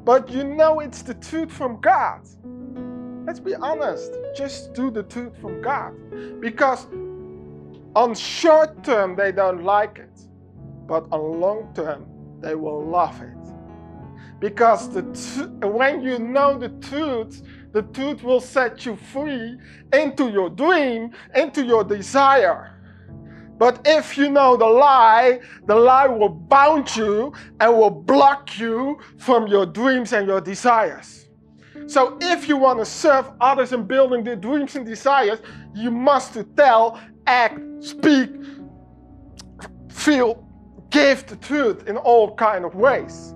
but 0.04 0.30
you 0.30 0.44
know 0.44 0.80
it's 0.80 1.02
the 1.02 1.14
truth 1.14 1.52
from 1.52 1.80
God, 1.80 2.20
let's 3.26 3.40
be 3.40 3.54
honest, 3.56 4.12
just 4.34 4.72
do 4.72 4.90
the 4.90 5.02
truth 5.02 5.36
from 5.40 5.60
God. 5.60 5.92
Because 6.40 6.86
on 7.96 8.14
short 8.14 8.84
term, 8.84 9.16
they 9.16 9.32
don't 9.32 9.64
like 9.64 9.98
it, 9.98 10.20
but 10.86 11.06
on 11.10 11.40
long 11.40 11.72
term, 11.74 12.06
they 12.40 12.54
will 12.54 12.84
love 12.84 13.20
it. 13.20 13.35
Because 14.38 14.90
the 14.90 15.02
when 15.66 16.02
you 16.02 16.18
know 16.18 16.58
the 16.58 16.68
truth, 16.88 17.42
the 17.72 17.82
truth 17.82 18.22
will 18.22 18.40
set 18.40 18.84
you 18.84 18.96
free 18.96 19.58
into 19.92 20.30
your 20.30 20.50
dream, 20.50 21.10
into 21.34 21.64
your 21.64 21.84
desire. 21.84 22.72
But 23.58 23.80
if 23.86 24.18
you 24.18 24.30
know 24.30 24.56
the 24.56 24.66
lie, 24.66 25.40
the 25.66 25.74
lie 25.74 26.06
will 26.06 26.28
bound 26.28 26.94
you 26.94 27.32
and 27.60 27.72
will 27.74 27.90
block 27.90 28.58
you 28.58 28.98
from 29.18 29.46
your 29.46 29.64
dreams 29.64 30.12
and 30.12 30.26
your 30.26 30.42
desires. 30.42 31.26
So 31.86 32.18
if 32.20 32.48
you 32.48 32.56
want 32.56 32.80
to 32.80 32.84
serve 32.84 33.30
others 33.40 33.72
in 33.72 33.86
building 33.86 34.24
their 34.24 34.36
dreams 34.36 34.76
and 34.76 34.84
desires, 34.84 35.38
you 35.74 35.90
must 35.90 36.36
tell, 36.56 37.00
act, 37.26 37.60
speak, 37.80 38.30
feel, 39.90 40.46
give 40.90 41.26
the 41.26 41.36
truth 41.36 41.86
in 41.88 41.96
all 41.96 42.34
kind 42.34 42.64
of 42.64 42.74
ways. 42.74 43.35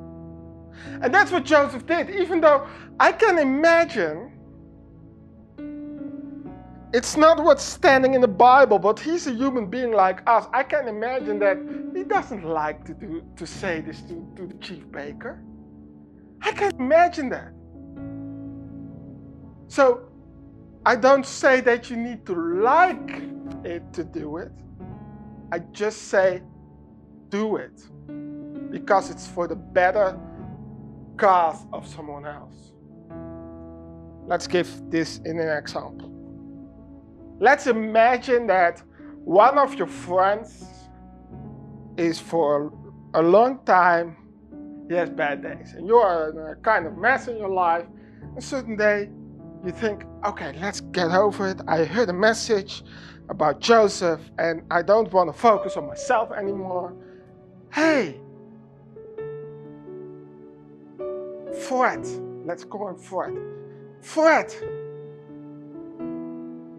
And 1.02 1.14
that's 1.14 1.30
what 1.30 1.44
Joseph 1.44 1.86
did, 1.86 2.10
even 2.10 2.40
though 2.40 2.66
I 2.99 3.12
can 3.12 3.38
imagine 3.38 4.32
it's 6.93 7.16
not 7.16 7.43
what's 7.43 7.62
standing 7.62 8.14
in 8.14 8.21
the 8.21 8.28
Bible, 8.28 8.78
but 8.78 8.99
he's 8.99 9.28
a 9.28 9.32
human 9.32 9.66
being 9.66 9.93
like 9.93 10.23
us. 10.28 10.47
I 10.52 10.64
can 10.64 10.88
imagine 10.88 11.38
that 11.38 11.58
he 11.95 12.02
doesn't 12.02 12.45
like 12.45 12.84
to 12.86 12.95
do 12.95 13.23
to 13.36 13.47
say 13.47 13.80
this 13.80 14.00
to, 14.02 14.26
to 14.36 14.47
the 14.47 14.54
chief 14.54 14.90
baker. 14.90 15.40
I 16.43 16.52
can 16.52 16.75
imagine 16.80 17.28
that. 17.28 17.52
So 19.69 20.08
I 20.84 20.97
don't 20.97 21.25
say 21.25 21.60
that 21.60 21.90
you 21.90 21.97
need 21.97 22.26
to 22.26 22.34
like 22.34 23.23
it 23.64 23.93
to 23.93 24.02
do 24.02 24.38
it. 24.38 24.52
I 25.52 25.60
just 25.60 26.08
say 26.08 26.43
do 27.28 27.56
it 27.56 27.82
because 28.73 29.10
it's 29.10 29.26
for 29.28 29.47
the 29.47 29.54
better 29.54 30.19
cause 31.21 31.67
of 31.73 31.87
someone 31.87 32.25
else. 32.26 32.73
Let's 34.26 34.47
give 34.47 34.69
this 34.91 35.19
in 35.25 35.39
an 35.39 35.56
example. 35.56 36.11
Let's 37.39 37.67
imagine 37.67 38.47
that 38.47 38.83
one 39.25 39.59
of 39.59 39.75
your 39.75 39.87
friends 39.87 40.65
is 41.97 42.19
for 42.19 42.73
a 43.15 43.23
long 43.23 43.61
time, 43.65 44.17
he 44.89 44.95
has 44.95 45.11
bad 45.11 45.43
days, 45.43 45.75
and 45.75 45.87
you're 45.87 46.30
in 46.30 46.39
a 46.39 46.54
kind 46.63 46.87
of 46.87 46.97
mess 46.97 47.28
in 47.28 47.37
your 47.37 47.50
life. 47.50 47.87
A 48.37 48.41
certain 48.41 48.76
day, 48.76 49.11
you 49.65 49.73
think, 49.73 50.04
okay, 50.25 50.56
let's 50.61 50.80
get 50.80 51.11
over 51.11 51.49
it. 51.49 51.61
I 51.67 51.85
heard 51.85 52.09
a 52.09 52.15
message 52.15 52.83
about 53.28 53.61
Joseph, 53.61 54.21
and 54.39 54.63
I 54.71 54.83
don't 54.83 55.13
want 55.13 55.33
to 55.33 55.39
focus 55.39 55.76
on 55.76 55.87
myself 55.87 56.30
anymore. 56.33 56.95
Hey, 57.73 58.20
Fred, 61.54 62.06
let's 62.45 62.65
call 62.65 62.89
him 62.89 62.99
Fred. 62.99 63.36
Fred, 64.00 64.54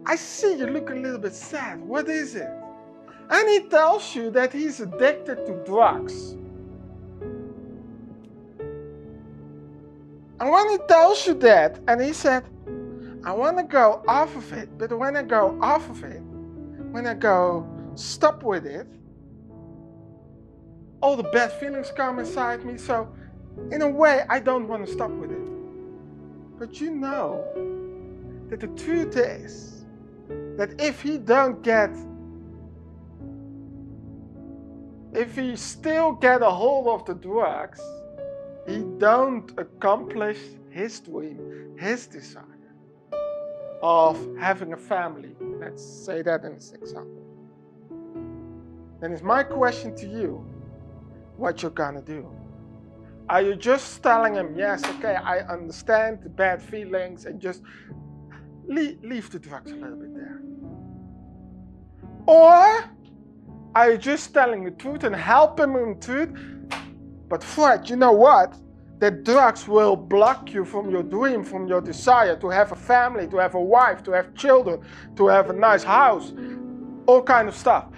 I 0.06 0.16
see 0.16 0.56
you 0.58 0.66
look 0.66 0.90
a 0.90 0.94
little 0.94 1.18
bit 1.18 1.34
sad. 1.34 1.80
What 1.80 2.08
is 2.08 2.34
it? 2.34 2.50
And 3.30 3.48
he 3.48 3.68
tells 3.68 4.14
you 4.14 4.30
that 4.32 4.52
he's 4.52 4.80
addicted 4.80 5.46
to 5.46 5.54
drugs. 5.64 6.32
And 10.40 10.50
when 10.50 10.70
he 10.70 10.78
tells 10.88 11.26
you 11.26 11.34
that, 11.34 11.78
and 11.86 12.00
he 12.00 12.12
said, 12.12 12.44
I 13.24 13.32
want 13.32 13.58
to 13.58 13.62
go 13.62 14.02
off 14.08 14.34
of 14.34 14.52
it, 14.52 14.76
but 14.76 14.92
when 14.98 15.16
I 15.16 15.22
go 15.22 15.56
off 15.62 15.88
of 15.88 16.02
it, 16.02 16.20
when 16.90 17.06
I 17.06 17.14
go 17.14 17.64
stop 17.94 18.42
with 18.42 18.66
it, 18.66 18.88
all 21.00 21.16
the 21.16 21.22
bad 21.24 21.52
feelings 21.52 21.92
come 21.96 22.18
inside 22.18 22.64
me. 22.64 22.76
So, 22.76 23.14
in 23.70 23.82
a 23.82 23.88
way, 23.88 24.24
I 24.28 24.38
don't 24.38 24.68
want 24.68 24.86
to 24.86 24.92
stop 24.92 25.10
with 25.10 25.30
it. 25.30 26.58
But 26.58 26.80
you 26.80 26.90
know 26.90 27.44
that 28.48 28.60
the 28.60 28.68
truth 28.68 29.16
is, 29.16 29.84
that 30.56 30.80
if 30.80 31.00
he 31.00 31.18
don't 31.18 31.62
get 31.62 31.90
if 35.12 35.36
he 35.36 35.56
still 35.56 36.12
get 36.12 36.40
a 36.40 36.50
hold 36.50 36.88
of 36.88 37.04
the 37.04 37.14
drugs 37.14 37.80
he 38.66 38.82
don't 38.98 39.50
accomplish 39.58 40.38
his 40.70 41.00
dream 41.00 41.76
his 41.78 42.06
desire 42.06 42.44
of 43.82 44.16
having 44.38 44.72
a 44.72 44.76
family. 44.76 45.34
Let's 45.40 45.84
say 45.84 46.22
that 46.22 46.44
in 46.44 46.54
this 46.54 46.72
example. 46.72 47.24
Then 49.00 49.12
it's 49.12 49.22
my 49.22 49.42
question 49.42 49.96
to 49.96 50.06
you 50.06 50.46
what 51.36 51.62
you're 51.62 51.72
gonna 51.72 52.00
do 52.00 52.30
are 53.28 53.42
you 53.42 53.54
just 53.54 54.02
telling 54.02 54.34
him 54.34 54.54
yes 54.56 54.84
okay 54.84 55.14
i 55.14 55.38
understand 55.40 56.18
the 56.22 56.28
bad 56.28 56.62
feelings 56.62 57.24
and 57.24 57.40
just 57.40 57.62
leave, 58.66 58.98
leave 59.02 59.30
the 59.30 59.38
drugs 59.38 59.72
a 59.72 59.76
little 59.76 59.96
bit 59.96 60.14
there? 60.14 60.40
Or 62.26 62.84
are 63.74 63.90
you 63.90 63.98
just 63.98 64.32
telling 64.32 64.64
the 64.64 64.70
truth 64.70 65.04
and 65.04 65.14
helping 65.14 65.72
him 65.72 66.00
truth? 66.00 66.30
But 67.28 67.42
Fred, 67.42 67.88
you 67.88 67.96
know 67.96 68.12
what? 68.12 68.54
The 68.98 69.10
drugs 69.10 69.66
will 69.66 69.96
block 69.96 70.52
you 70.52 70.64
from 70.64 70.90
your 70.90 71.02
dream, 71.02 71.42
from 71.42 71.66
your 71.66 71.80
desire 71.80 72.36
to 72.36 72.48
have 72.48 72.70
a 72.70 72.76
family, 72.76 73.26
to 73.28 73.38
have 73.38 73.54
a 73.54 73.60
wife, 73.60 74.02
to 74.04 74.12
have 74.12 74.34
children, 74.34 74.80
to 75.16 75.26
have 75.26 75.50
a 75.50 75.52
nice 75.52 75.82
house, 75.82 76.32
all 77.06 77.22
kind 77.22 77.48
of 77.48 77.56
stuff. 77.56 77.88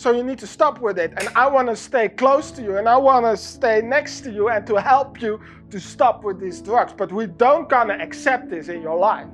So 0.00 0.12
you 0.12 0.24
need 0.24 0.38
to 0.38 0.46
stop 0.46 0.80
with 0.80 0.98
it. 0.98 1.12
And 1.18 1.28
I 1.36 1.46
want 1.46 1.68
to 1.68 1.76
stay 1.76 2.08
close 2.08 2.50
to 2.52 2.62
you 2.62 2.78
and 2.78 2.88
I 2.88 2.96
want 2.96 3.26
to 3.26 3.36
stay 3.36 3.82
next 3.82 4.22
to 4.22 4.32
you 4.32 4.48
and 4.48 4.66
to 4.66 4.80
help 4.80 5.20
you 5.20 5.38
to 5.68 5.78
stop 5.78 6.24
with 6.24 6.40
these 6.40 6.62
drugs. 6.62 6.94
But 6.96 7.12
we 7.12 7.26
don't 7.26 7.68
gonna 7.68 7.98
accept 7.98 8.48
this 8.48 8.68
in 8.68 8.80
your 8.80 8.96
life. 8.96 9.26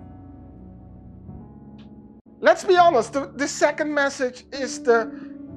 Let's 2.40 2.64
be 2.64 2.76
honest, 2.76 3.12
the, 3.12 3.30
the 3.36 3.46
second 3.46 3.94
message 3.94 4.44
is 4.50 4.82
the, 4.82 4.98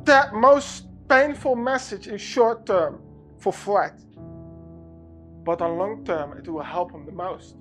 the 0.03 0.29
most 0.31 0.85
painful 1.09 1.55
message 1.55 2.05
in 2.05 2.19
short 2.19 2.67
term 2.67 3.01
for 3.39 3.51
Fred. 3.51 3.93
But 5.43 5.59
on 5.63 5.79
long 5.79 6.05
term, 6.05 6.37
it 6.37 6.47
will 6.47 6.61
help 6.61 6.91
him 6.91 7.07
the 7.07 7.11
most. 7.11 7.55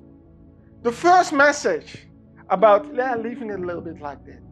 The 0.82 0.92
first 0.92 1.32
message 1.32 2.08
about 2.50 2.94
yeah, 2.94 3.16
leaving 3.16 3.48
it 3.48 3.58
a 3.58 3.64
little 3.64 3.80
bit 3.80 4.02
like 4.02 4.22
that. 4.26 4.47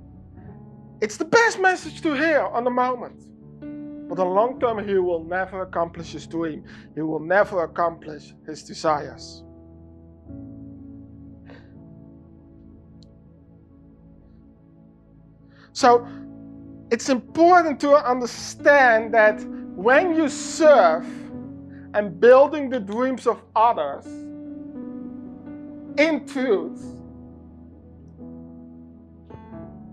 It's 1.01 1.17
the 1.17 1.25
best 1.25 1.61
message 1.61 2.01
to 2.03 2.15
hear 2.15 2.41
on 2.41 2.65
the 2.65 2.71
moment. 2.71 3.23
But 4.09 4.19
on 4.19 4.35
long 4.35 4.61
term, 4.61 4.87
he 4.87 4.95
will 4.99 5.25
never 5.25 5.63
accomplish 5.63 6.13
his 6.13 6.27
dream. 6.27 6.65
He 6.95 7.03
will 7.03 7.21
never 7.21 7.65
accomplish 7.65 8.35
his 8.47 8.63
desires. 8.63 9.43
So 15.73 16.07
it's 16.91 17.09
important 17.11 17.81
to 17.81 17.95
understand 17.97 19.13
that 19.13 19.43
when 19.77 20.15
you 20.15 20.29
serve 20.29 21.05
and 21.97 22.21
building 22.21 22.71
the 22.71 22.81
dreams 22.81 23.27
of 23.27 23.43
others 23.55 24.07
in 25.99 26.27
truth. 26.27 26.85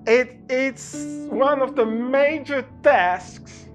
It, 0.05 0.32
it's 0.49 0.93
one 1.29 1.61
of 1.61 1.75
the 1.75 1.85
major 1.85 2.65
tasks 2.83 3.67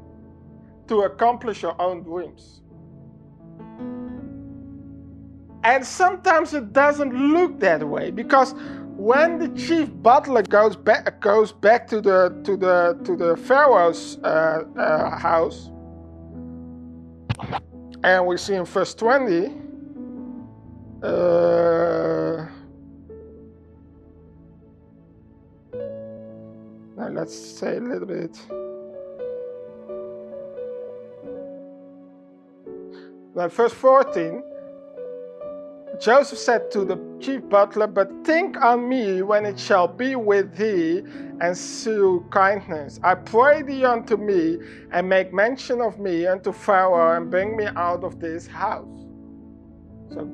to 0.89 1.03
accomplish 1.03 1.63
your 1.63 1.81
own 1.81 2.03
dreams. 2.03 2.63
And 5.65 5.85
sometimes 5.85 6.55
it 6.55 6.73
doesn't 6.73 7.13
look 7.13 7.61
that 7.61 7.87
way 7.87 8.11
because 8.11 8.55
when 8.97 9.39
the 9.39 9.49
chief 9.51 9.91
butler 10.03 10.43
goes 10.43 10.77
back 10.77 11.21
goes 11.21 11.53
back 11.53 11.87
to 11.89 12.01
the 12.01 12.41
to 12.45 12.57
the 12.57 12.99
to 13.05 13.17
the 13.17 13.37
pharaoh's 13.37 14.19
uh, 14.25 14.65
uh, 14.77 15.19
house, 15.19 15.71
and 18.03 18.27
we 18.27 18.37
see 18.37 18.55
in 18.55 18.65
verse 18.65 18.95
twenty. 18.95 19.55
Uh, 21.03 22.47
now 26.99 27.09
let's 27.09 27.35
say 27.35 27.77
a 27.77 27.81
little 27.81 28.07
bit. 28.07 28.37
Now, 33.35 33.49
verse 33.49 33.73
14 33.73 34.43
Joseph 36.01 36.39
said 36.39 36.71
to 36.71 36.85
the 36.85 36.99
chief 37.21 37.49
butler, 37.49 37.87
But 37.87 38.11
think 38.25 38.57
on 38.63 38.89
me 38.89 39.23
when 39.23 39.45
it 39.45 39.59
shall 39.59 39.89
be 39.89 40.15
with 40.15 40.57
thee, 40.57 41.03
and 41.41 41.57
shew 41.57 42.27
kindness. 42.31 43.01
I 43.03 43.15
pray 43.15 43.63
thee 43.63 43.85
unto 43.85 44.17
me, 44.17 44.59
and 44.93 45.09
make 45.09 45.33
mention 45.33 45.81
of 45.81 45.99
me 45.99 46.27
unto 46.27 46.53
Pharaoh, 46.53 47.17
and 47.17 47.31
bring 47.31 47.57
me 47.57 47.67
out 47.75 48.05
of 48.05 48.21
this 48.21 48.47
house. 48.47 49.07
So, 50.11 50.29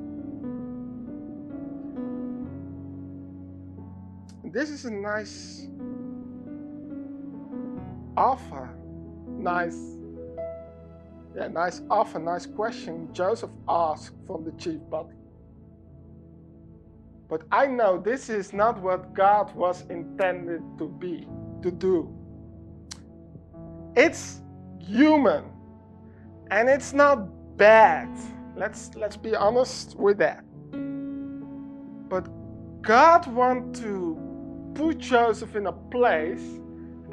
this 4.44 4.70
is 4.70 4.84
a 4.84 4.90
nice 4.90 5.66
offer. 8.16 8.70
Nice, 9.26 9.78
yeah, 11.36 11.48
nice 11.48 11.82
offer, 11.90 12.18
nice 12.18 12.46
question 12.46 13.08
Joseph 13.12 13.50
asked 13.68 14.14
from 14.26 14.44
the 14.44 14.52
chief 14.52 14.80
butler. 14.90 15.14
But 17.28 17.42
I 17.50 17.66
know 17.66 17.98
this 17.98 18.28
is 18.28 18.52
not 18.52 18.80
what 18.80 19.14
God 19.14 19.54
was 19.54 19.82
intended 19.88 20.62
to 20.78 20.88
be, 20.88 21.26
to 21.62 21.70
do. 21.70 22.14
It's 23.96 24.42
human 24.78 25.44
and 26.50 26.68
it's 26.68 26.92
not 26.92 27.56
bad. 27.56 28.08
Let's 28.56 28.90
let's 28.94 29.16
be 29.16 29.34
honest 29.34 29.96
with 29.98 30.18
that. 30.18 30.44
But 32.08 32.28
God 32.82 33.26
wants 33.26 33.80
to 33.80 34.18
put 34.74 34.98
Joseph 34.98 35.56
in 35.56 35.66
a 35.66 35.72
place 35.72 36.60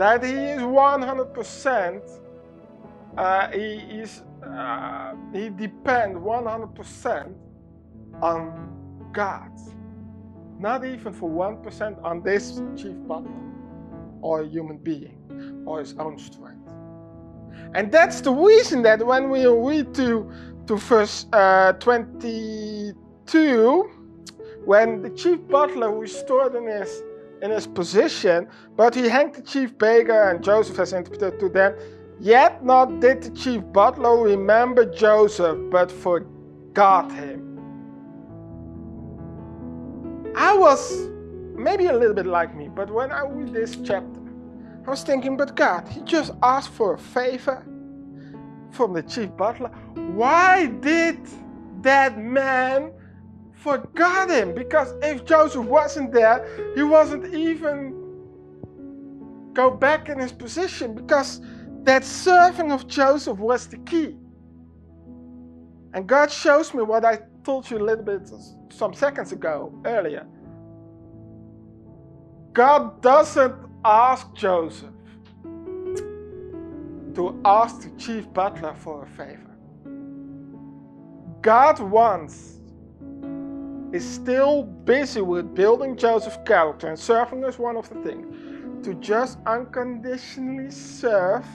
that 0.02 0.24
he 0.24 0.32
is 0.32 0.62
100% 0.62 2.20
uh, 3.18 3.52
he 3.52 3.74
is 4.02 4.24
uh, 4.44 5.14
he 5.34 5.50
depends 5.50 6.18
100% 6.18 7.34
on 8.22 9.10
God 9.14 9.52
not 10.62 10.86
even 10.86 11.12
for 11.12 11.30
1% 11.30 12.02
on 12.04 12.22
this 12.22 12.62
chief 12.78 12.96
butler 13.08 13.32
or 14.22 14.44
human 14.44 14.78
being 14.78 15.18
or 15.66 15.80
his 15.80 15.96
own 15.98 16.20
strength. 16.20 16.72
And 17.74 17.92
that's 17.92 18.22
the 18.22 18.32
reason 18.32 18.84
that 18.84 19.04
when 19.06 19.32
we 19.32 19.48
read 19.48 19.94
to, 19.96 20.32
to 20.68 20.76
verse 20.76 21.26
uh, 21.34 21.74
22, 21.74 23.92
when 24.66 25.02
the 25.02 25.10
chief 25.10 25.40
butler 25.48 25.98
restored 25.98 26.54
in 26.56 26.68
his, 26.68 27.02
in 27.42 27.52
his 27.52 27.68
position, 27.68 28.48
but 28.76 28.94
he 28.94 29.10
hanged 29.10 29.36
the 29.36 29.42
chief 29.42 29.78
baker, 29.78 30.30
and 30.30 30.44
Joseph 30.44 30.78
has 30.78 30.94
interpreted 30.94 31.40
to 31.40 31.50
them, 31.50 31.76
yet 32.20 32.64
not 32.64 33.00
did 33.00 33.24
the 33.24 33.32
chief 33.32 33.62
butler 33.74 34.18
remember 34.22 34.86
Joseph, 34.86 35.58
but 35.72 35.92
forgot 35.92 37.12
him. 37.12 37.48
I 40.36 40.56
was 40.56 41.10
maybe 41.56 41.88
a 41.88 41.94
little 41.94 42.14
bit 42.14 42.26
like 42.26 42.56
me, 42.56 42.70
but 42.70 42.90
when 42.92 43.12
I 43.12 43.26
read 43.26 43.54
this 43.54 43.76
chapter, 43.76 44.22
I 44.86 44.90
was 44.90 45.04
thinking, 45.04 45.38
but 45.38 45.56
God, 45.56 45.88
He 45.88 46.02
just 46.02 46.32
asked 46.42 46.70
for 46.70 46.96
a 46.96 46.98
favor 46.98 47.66
from 48.72 48.94
the 48.94 49.04
chief 49.04 49.36
butler. 49.36 49.70
Why 49.96 50.68
did 50.68 51.20
that 51.82 52.18
man 52.18 52.92
forget 53.62 54.30
him? 54.30 54.54
Because 54.54 54.94
if 55.02 55.24
Joseph 55.26 55.66
wasn't 55.66 56.12
there, 56.12 56.46
he 56.76 56.84
wasn't 56.84 57.34
even 57.34 57.96
go 59.54 59.70
back 59.70 60.10
in 60.10 60.20
his 60.20 60.32
position 60.32 60.96
because 60.96 61.42
that 61.84 62.04
serving 62.04 62.72
of 62.72 62.88
Joseph 62.88 63.38
was 63.38 63.68
the 63.68 63.78
key. 63.78 64.16
And 65.94 66.08
God 66.08 66.32
shows 66.32 66.74
me 66.74 66.84
what 66.84 67.04
I 67.06 67.20
told 67.44 67.70
you 67.70 67.78
a 67.78 67.84
little 67.84 68.06
bit 68.06 68.32
some 68.70 68.94
seconds 68.94 69.32
ago, 69.32 69.74
earlier. 69.86 70.26
God 72.54 73.02
doesn't 73.02 73.56
ask 73.84 74.34
Joseph 74.34 74.90
to 77.16 77.40
ask 77.44 77.82
the 77.82 77.90
chief 77.98 78.32
butler 78.34 78.74
for 78.74 79.04
a 79.04 79.08
favor. 79.08 79.52
God 81.42 81.80
wants 81.80 82.51
is 83.92 84.08
still 84.08 84.64
busy 84.64 85.22
with 85.22 85.54
building 85.54 85.98
Joseph's 85.98 86.38
character 86.46 86.88
and 86.88 86.98
serving 86.98 87.44
as 87.44 87.60
one 87.60 87.76
of 87.76 87.90
the 87.90 87.96
things 88.02 88.86
to 88.86 88.94
just 88.96 89.38
unconditionally 89.46 90.72
serve 90.72 91.46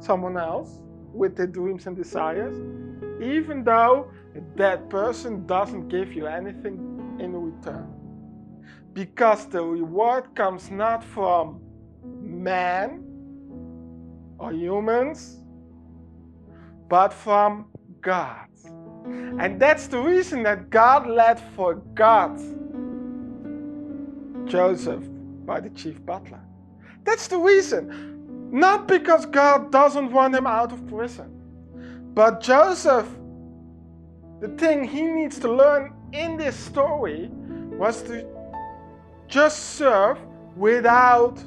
someone 0.00 0.36
else 0.36 0.80
with 1.12 1.36
their 1.36 1.46
dreams 1.46 1.86
and 1.86 1.96
desires, 1.96 2.56
even 3.22 3.64
though 3.64 4.10
that 4.56 4.90
person 4.90 5.46
doesn't 5.46 5.88
give 5.88 6.12
you 6.12 6.26
anything 6.26 7.16
in 7.20 7.32
return. 7.32 7.92
Because 8.92 9.46
the 9.46 9.62
reward 9.62 10.34
comes 10.34 10.70
not 10.70 11.02
from 11.02 11.60
man 12.20 13.02
or 14.38 14.52
humans, 14.52 15.38
but 16.88 17.12
from 17.12 17.66
God. 18.00 18.46
And 19.38 19.60
that's 19.60 19.86
the 19.86 19.98
reason 19.98 20.42
that 20.44 20.70
God 20.70 21.06
let 21.06 21.38
forgot 21.54 22.38
Joseph 24.46 25.04
by 25.44 25.60
the 25.60 25.70
chief 25.70 26.04
butler. 26.04 26.40
That's 27.04 27.28
the 27.28 27.38
reason. 27.38 28.50
Not 28.50 28.88
because 28.88 29.26
God 29.26 29.72
doesn't 29.72 30.10
want 30.12 30.34
him 30.34 30.46
out 30.46 30.72
of 30.72 30.86
prison, 30.86 31.30
but 32.14 32.40
Joseph 32.40 33.08
the 34.40 34.48
thing 34.48 34.84
he 34.84 35.02
needs 35.02 35.38
to 35.38 35.50
learn 35.50 35.94
in 36.12 36.36
this 36.36 36.54
story 36.54 37.30
was 37.32 38.02
to 38.02 38.26
just 39.28 39.76
serve 39.76 40.18
without 40.56 41.42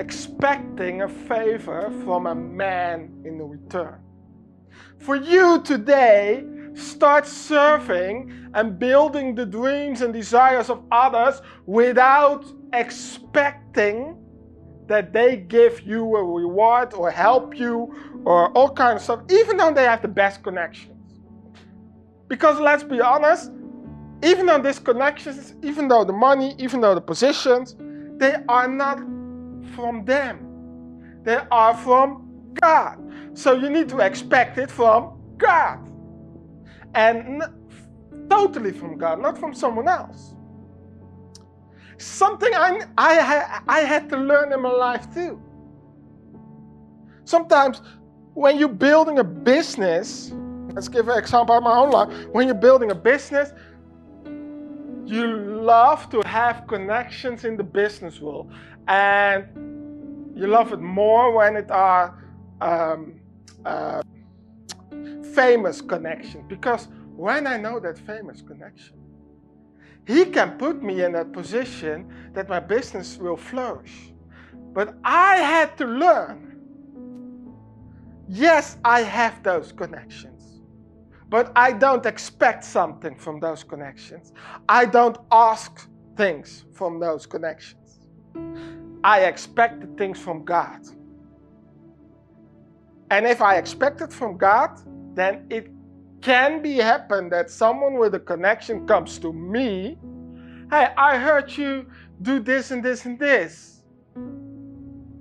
expecting 0.00 1.02
a 1.02 1.08
favor 1.08 1.92
from 2.04 2.26
a 2.26 2.34
man 2.34 3.22
in 3.24 3.38
return. 3.38 4.00
For 4.98 5.16
you 5.16 5.62
today, 5.62 6.44
start 6.74 7.26
serving 7.26 8.50
and 8.54 8.78
building 8.78 9.34
the 9.34 9.46
dreams 9.46 10.00
and 10.00 10.12
desires 10.12 10.70
of 10.70 10.82
others 10.90 11.42
without 11.66 12.44
expecting 12.72 14.16
that 14.86 15.12
they 15.12 15.36
give 15.36 15.82
you 15.82 16.16
a 16.16 16.24
reward 16.24 16.94
or 16.94 17.10
help 17.10 17.56
you 17.56 18.22
or 18.24 18.50
all 18.56 18.70
kinds 18.70 18.96
of 18.96 19.02
stuff, 19.02 19.20
even 19.30 19.56
though 19.56 19.72
they 19.72 19.84
have 19.84 20.02
the 20.02 20.08
best 20.08 20.42
connections. 20.42 20.94
Because 22.28 22.58
let's 22.58 22.82
be 22.82 23.00
honest, 23.00 23.50
even 24.22 24.46
though 24.46 24.60
these 24.60 24.78
connections, 24.78 25.54
even 25.62 25.88
though 25.88 26.04
the 26.04 26.12
money, 26.12 26.54
even 26.58 26.80
though 26.80 26.94
the 26.94 27.00
positions, 27.00 27.76
they 28.18 28.36
are 28.48 28.68
not 28.68 28.98
from 29.74 30.04
them. 30.04 31.20
They 31.22 31.38
are 31.50 31.76
from 31.76 32.52
God. 32.60 32.98
So 33.38 33.52
you 33.52 33.70
need 33.70 33.88
to 33.90 33.98
expect 34.00 34.58
it 34.58 34.70
from 34.70 34.98
God. 35.36 35.78
And 36.94 37.42
totally 38.28 38.72
from 38.72 38.98
God, 38.98 39.20
not 39.20 39.38
from 39.38 39.54
someone 39.54 39.88
else 39.88 40.34
something 41.98 42.54
I, 42.54 42.86
I, 42.96 43.60
I 43.68 43.80
had 43.80 44.08
to 44.10 44.16
learn 44.16 44.52
in 44.52 44.62
my 44.62 44.70
life 44.70 45.12
too. 45.12 45.40
Sometimes 47.24 47.82
when 48.34 48.58
you're 48.58 48.68
building 48.68 49.18
a 49.18 49.24
business, 49.24 50.32
let's 50.72 50.88
give 50.88 51.08
an 51.08 51.18
example 51.18 51.56
of 51.56 51.62
my 51.62 51.76
own 51.76 51.90
life. 51.90 52.08
When 52.32 52.46
you're 52.46 52.54
building 52.54 52.90
a 52.90 52.94
business, 52.94 53.50
you 55.04 55.26
love 55.26 56.08
to 56.10 56.22
have 56.26 56.66
connections 56.68 57.44
in 57.44 57.56
the 57.56 57.64
business 57.64 58.20
world. 58.20 58.52
And 58.86 59.46
you 60.36 60.46
love 60.46 60.72
it 60.72 60.80
more 60.80 61.32
when 61.32 61.56
it 61.56 61.70
are 61.70 62.24
um, 62.60 63.17
uh, 63.68 64.02
famous 65.34 65.80
connection 65.80 66.46
because 66.48 66.88
when 67.16 67.46
I 67.46 67.56
know 67.56 67.78
that 67.80 67.98
famous 67.98 68.40
connection, 68.42 68.96
he 70.06 70.24
can 70.24 70.56
put 70.56 70.82
me 70.82 71.02
in 71.02 71.12
that 71.12 71.32
position 71.32 72.10
that 72.32 72.48
my 72.48 72.60
business 72.60 73.18
will 73.18 73.36
flourish. 73.36 74.12
But 74.72 74.94
I 75.04 75.36
had 75.36 75.76
to 75.78 75.84
learn. 75.84 76.60
Yes, 78.28 78.78
I 78.84 79.02
have 79.02 79.42
those 79.42 79.72
connections. 79.72 80.62
But 81.28 81.52
I 81.54 81.72
don't 81.72 82.06
expect 82.06 82.64
something 82.64 83.16
from 83.16 83.38
those 83.38 83.62
connections. 83.62 84.32
I 84.68 84.86
don't 84.86 85.18
ask 85.30 85.88
things 86.16 86.64
from 86.72 87.00
those 87.00 87.26
connections. 87.26 88.00
I 89.04 89.24
expect 89.24 89.80
the 89.80 89.88
things 89.98 90.18
from 90.18 90.44
God. 90.44 90.80
And 93.10 93.26
if 93.26 93.40
I 93.40 93.56
expect 93.56 94.00
it 94.00 94.12
from 94.12 94.36
God, 94.36 94.80
then 95.14 95.46
it 95.50 95.70
can 96.20 96.60
be 96.62 96.76
happen 96.76 97.28
that 97.30 97.50
someone 97.50 97.98
with 97.98 98.14
a 98.14 98.20
connection 98.20 98.86
comes 98.86 99.18
to 99.20 99.32
me. 99.32 99.98
Hey, 100.70 100.88
I 100.96 101.16
heard 101.16 101.56
you 101.56 101.86
do 102.22 102.40
this 102.40 102.70
and 102.70 102.82
this 102.82 103.06
and 103.06 103.18
this. 103.18 103.82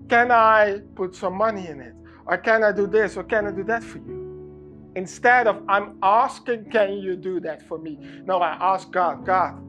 Can 0.09 0.31
I 0.31 0.79
put 0.95 1.15
some 1.15 1.35
money 1.35 1.67
in 1.67 1.79
it? 1.79 1.93
Or 2.25 2.37
can 2.37 2.63
I 2.63 2.71
do 2.71 2.87
this 2.87 3.15
or 3.15 3.23
can 3.23 3.47
I 3.47 3.51
do 3.51 3.63
that 3.65 3.83
for 3.83 3.99
you? 3.99 4.91
Instead 4.95 5.47
of 5.47 5.63
I'm 5.69 5.97
asking, 6.01 6.71
can 6.71 6.93
you 6.93 7.15
do 7.15 7.39
that 7.41 7.61
for 7.61 7.77
me? 7.77 7.99
No, 8.25 8.39
I 8.39 8.57
ask 8.59 8.91
God, 8.91 9.25
God, 9.25 9.61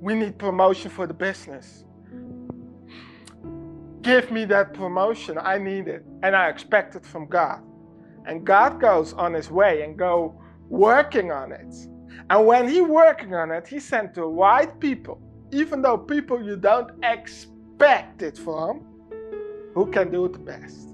we 0.00 0.14
need 0.14 0.38
promotion 0.38 0.90
for 0.90 1.06
the 1.06 1.14
business. 1.14 1.84
Give 4.02 4.30
me 4.30 4.44
that 4.46 4.72
promotion. 4.74 5.38
I 5.38 5.58
need 5.58 5.88
it. 5.88 6.04
And 6.22 6.34
I 6.34 6.48
expect 6.48 6.96
it 6.96 7.04
from 7.04 7.26
God. 7.26 7.62
And 8.26 8.44
God 8.44 8.80
goes 8.80 9.12
on 9.12 9.34
his 9.34 9.50
way 9.50 9.82
and 9.82 9.98
go 9.98 10.40
working 10.68 11.30
on 11.32 11.52
it. 11.52 11.74
And 12.28 12.46
when 12.46 12.68
he 12.68 12.80
working 12.80 13.34
on 13.34 13.50
it, 13.50 13.66
he 13.66 13.80
sent 13.80 14.14
the 14.14 14.24
right 14.24 14.78
people, 14.80 15.20
even 15.52 15.82
though 15.82 15.98
people 15.98 16.42
you 16.42 16.56
don't 16.56 16.90
expect 17.02 18.22
it 18.22 18.38
from, 18.38 18.86
who 19.74 19.86
can 19.90 20.10
do 20.10 20.26
it 20.26 20.32
the 20.32 20.38
best. 20.38 20.88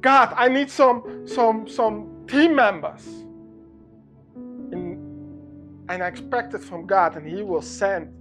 God, 0.00 0.34
I 0.36 0.48
need 0.48 0.70
some 0.70 1.26
some 1.26 1.66
some 1.68 2.24
team 2.28 2.54
members. 2.54 3.06
And 5.88 6.02
I 6.02 6.08
expect 6.08 6.54
it 6.54 6.62
from 6.62 6.86
God, 6.86 7.16
and 7.16 7.26
He 7.26 7.42
will 7.42 7.62
send 7.62 8.12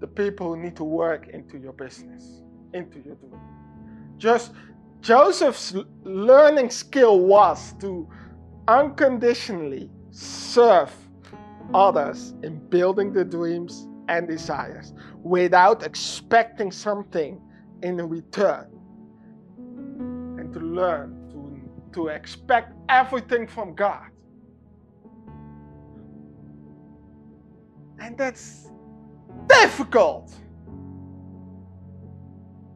the 0.00 0.06
people 0.06 0.54
who 0.54 0.60
need 0.60 0.76
to 0.76 0.84
work 0.84 1.28
into 1.28 1.58
your 1.58 1.72
business, 1.72 2.42
into 2.72 3.00
your 3.00 3.14
doing. 3.16 3.40
Just 4.18 4.52
Joseph's 5.00 5.74
learning 6.02 6.70
skill 6.70 7.20
was 7.20 7.74
to 7.74 8.08
unconditionally 8.68 9.90
serve 10.10 10.90
others 11.72 12.34
in 12.42 12.58
building 12.68 13.12
the 13.12 13.24
dreams 13.24 13.88
and 14.08 14.28
desires 14.28 14.92
without 15.22 15.82
expecting 15.82 16.70
something 16.70 17.40
in 17.82 17.96
return. 17.96 18.66
And 20.38 20.52
to 20.52 20.60
learn 20.60 21.28
to, 21.30 21.92
to 22.00 22.08
expect 22.08 22.72
everything 22.88 23.46
from 23.46 23.74
God. 23.74 24.08
And 27.98 28.18
that's 28.18 28.70
difficult. 29.48 30.32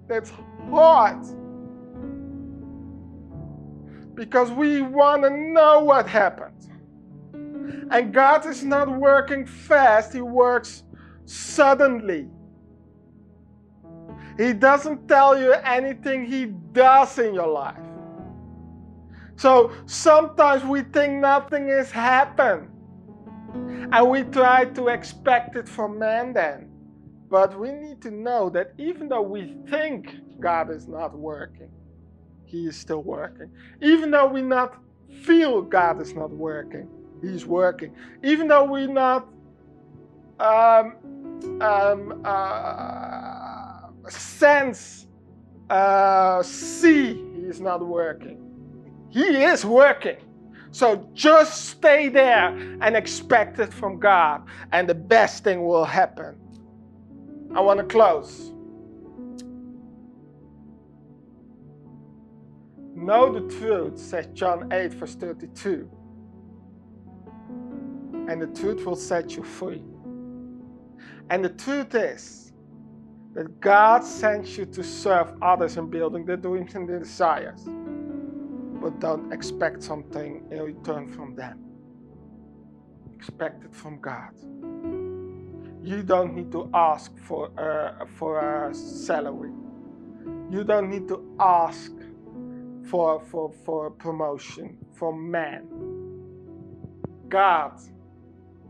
That's 0.09 0.33
hard 0.71 1.27
because 4.15 4.51
we 4.51 4.83
want 4.83 5.23
to 5.23 5.31
know 5.31 5.81
what 5.81 6.09
happened. 6.09 6.55
And 7.91 8.13
God 8.13 8.45
is 8.47 8.65
not 8.65 8.89
working 8.89 9.47
fast, 9.47 10.13
He 10.13 10.21
works 10.21 10.83
suddenly. 11.25 12.29
He 14.37 14.53
doesn't 14.53 15.09
tell 15.09 15.39
you 15.39 15.53
anything 15.53 16.25
He 16.25 16.47
does 16.47 17.19
in 17.19 17.35
your 17.35 17.49
life. 17.49 17.77
So 19.37 19.73
sometimes 19.87 20.65
we 20.65 20.83
think 20.83 21.21
nothing 21.21 21.69
has 21.69 21.91
happened. 21.91 22.69
And 23.91 24.11
we 24.11 24.23
try 24.25 24.67
to 24.67 24.89
expect 24.89 25.57
it 25.57 25.69
from 25.69 25.99
man 25.99 26.33
then. 26.35 26.71
But 27.31 27.59
we 27.59 27.73
need 27.73 28.01
to 28.03 28.11
know 28.11 28.51
that 28.51 28.73
even 28.79 29.09
though 29.09 29.23
we 29.23 29.55
think 29.69 30.15
God 30.41 30.71
is 30.71 30.89
not 30.89 31.17
working, 31.17 31.71
he 32.45 32.67
is 32.67 32.77
still 32.77 33.03
working. 33.03 33.51
Even 33.83 34.11
though 34.11 34.27
we 34.27 34.41
not 34.41 34.79
feel 35.23 35.63
God 35.63 36.01
is 36.01 36.15
not 36.15 36.31
working, 36.31 36.89
He's 37.21 37.45
working. 37.45 37.95
Even 38.23 38.49
though 38.49 38.65
we 38.65 38.87
not 38.87 39.29
um, 40.39 40.97
um, 41.61 42.23
uh, 42.25 44.09
sense, 44.09 45.07
uh, 45.69 46.43
see 46.43 47.15
He 47.35 47.43
is 47.43 47.61
not 47.61 47.85
working, 47.85 48.39
He 49.11 49.43
is 49.43 49.65
working. 49.65 50.17
So 50.71 51.09
just 51.15 51.67
stay 51.67 52.09
there 52.09 52.49
and 52.81 52.97
expect 52.97 53.59
it 53.59 53.73
from 53.73 53.99
God, 53.99 54.47
and 54.73 54.89
the 54.89 54.95
best 54.95 55.45
thing 55.45 55.65
will 55.65 55.85
happen. 55.85 56.37
I 57.55 57.61
want 57.61 57.79
to 57.81 57.87
close. 57.87 58.53
Know 62.95 63.33
the 63.33 63.49
truth, 63.59 63.99
says 63.99 64.27
John 64.35 64.73
8, 64.73 64.93
verse 64.95 65.15
32. 65.15 65.89
And 68.29 68.43
the 68.43 68.49
truth 68.49 68.85
will 68.85 68.97
set 68.97 69.37
you 69.37 69.45
free. 69.45 69.83
And 71.31 71.45
the 71.45 71.51
truth 71.51 71.95
is 71.95 72.53
that 73.35 73.61
God 73.61 74.03
sent 74.05 74.59
you 74.59 74.67
to 74.67 74.83
serve 74.83 75.33
others 75.41 75.77
in 75.77 75.89
building 75.89 76.27
their 76.27 76.37
dreams 76.37 76.75
and 76.75 76.89
their 76.89 76.99
desires. 76.99 77.67
But 78.81 79.01
don't 79.01 79.33
expect 79.33 79.83
something 79.83 80.47
in 80.51 80.63
return 80.63 81.09
from 81.13 81.35
them. 81.35 81.59
Expect 83.17 83.65
it 83.65 83.75
from 83.75 84.01
God. 84.01 84.31
You 85.83 86.03
don't 86.03 86.35
need 86.35 86.53
to 86.53 86.71
ask 86.75 87.17
for 87.19 87.51
a, 87.57 88.07
for 88.17 88.69
a 88.69 88.75
salary. 88.75 89.53
You 90.51 90.65
don't 90.65 90.91
need 90.91 91.09
to 91.09 91.35
ask 91.41 91.93
for, 92.85 93.21
for, 93.21 93.53
for 93.65 93.91
promotion 93.91 94.79
from 94.95 95.31
man. 95.31 95.67
God, 97.29 97.81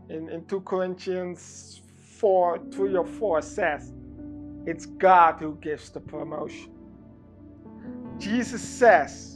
in, 0.09 0.29
in 0.29 0.45
2 0.45 0.61
Corinthians 0.61 1.81
4, 2.17 2.59
3 2.71 2.95
or 2.95 3.05
4 3.05 3.41
says, 3.41 3.93
it's 4.65 4.85
God 4.85 5.35
who 5.39 5.55
gives 5.61 5.89
the 5.89 5.99
promotion. 5.99 6.71
Jesus 8.17 8.61
says, 8.61 9.28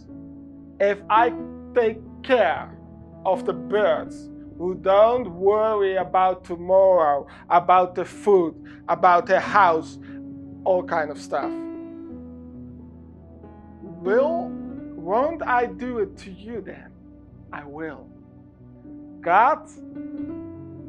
if 0.80 1.00
I 1.10 1.34
take 1.76 2.00
care 2.24 2.78
of 3.26 3.46
the 3.46 3.54
birds 3.54 4.30
who 4.58 4.76
don't 4.76 5.30
worry 5.34 5.96
about 5.96 6.46
tomorrow, 6.46 7.28
about 7.50 7.96
the 7.96 8.06
food, 8.06 8.56
about 8.88 9.26
the 9.26 9.40
house, 9.40 9.98
all 10.64 10.84
kind 10.84 11.10
of 11.12 11.20
stuff, 11.20 11.52
will 13.82 14.52
won't 15.04 15.44
I 15.44 15.66
do 15.66 16.00
it 16.00 16.18
to 16.20 16.32
you 16.32 16.62
then? 16.62 16.90
I 17.52 17.66
will. 17.66 18.08
God 19.20 19.70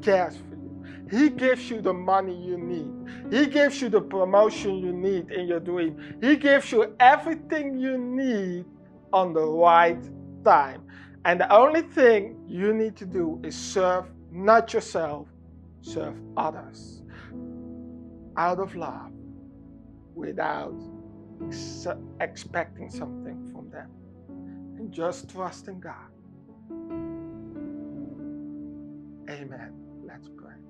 cares 0.02 0.36
for 0.36 0.54
you. 0.54 1.08
He 1.10 1.30
gives 1.30 1.68
you 1.68 1.80
the 1.80 1.92
money 1.92 2.34
you 2.34 2.56
need. 2.56 3.32
He 3.32 3.46
gives 3.46 3.82
you 3.82 3.88
the 3.88 4.00
promotion 4.00 4.78
you 4.78 4.92
need 4.92 5.30
in 5.30 5.48
your 5.48 5.60
dream. 5.60 6.16
He 6.20 6.36
gives 6.36 6.70
you 6.70 6.94
everything 7.00 7.76
you 7.76 7.98
need 7.98 8.64
on 9.14 9.32
the 9.32 9.46
right 9.46 10.02
time. 10.44 10.82
And 11.24 11.40
the 11.40 11.50
only 11.54 11.82
thing 11.82 12.36
you 12.46 12.74
need 12.74 12.96
to 12.96 13.06
do 13.06 13.40
is 13.44 13.54
serve 13.54 14.06
not 14.30 14.74
yourself, 14.74 15.28
serve 15.80 16.16
others 16.36 17.02
out 18.36 18.58
of 18.58 18.74
love 18.74 19.12
without 20.14 20.74
expecting 22.20 22.90
something 22.90 23.50
from 23.52 23.70
them 23.70 23.90
and 24.78 24.92
just 24.92 25.30
trust 25.30 25.68
in 25.68 25.78
God. 25.78 26.10
Amen. 29.30 29.72
Let's 30.04 30.28
pray. 30.36 30.63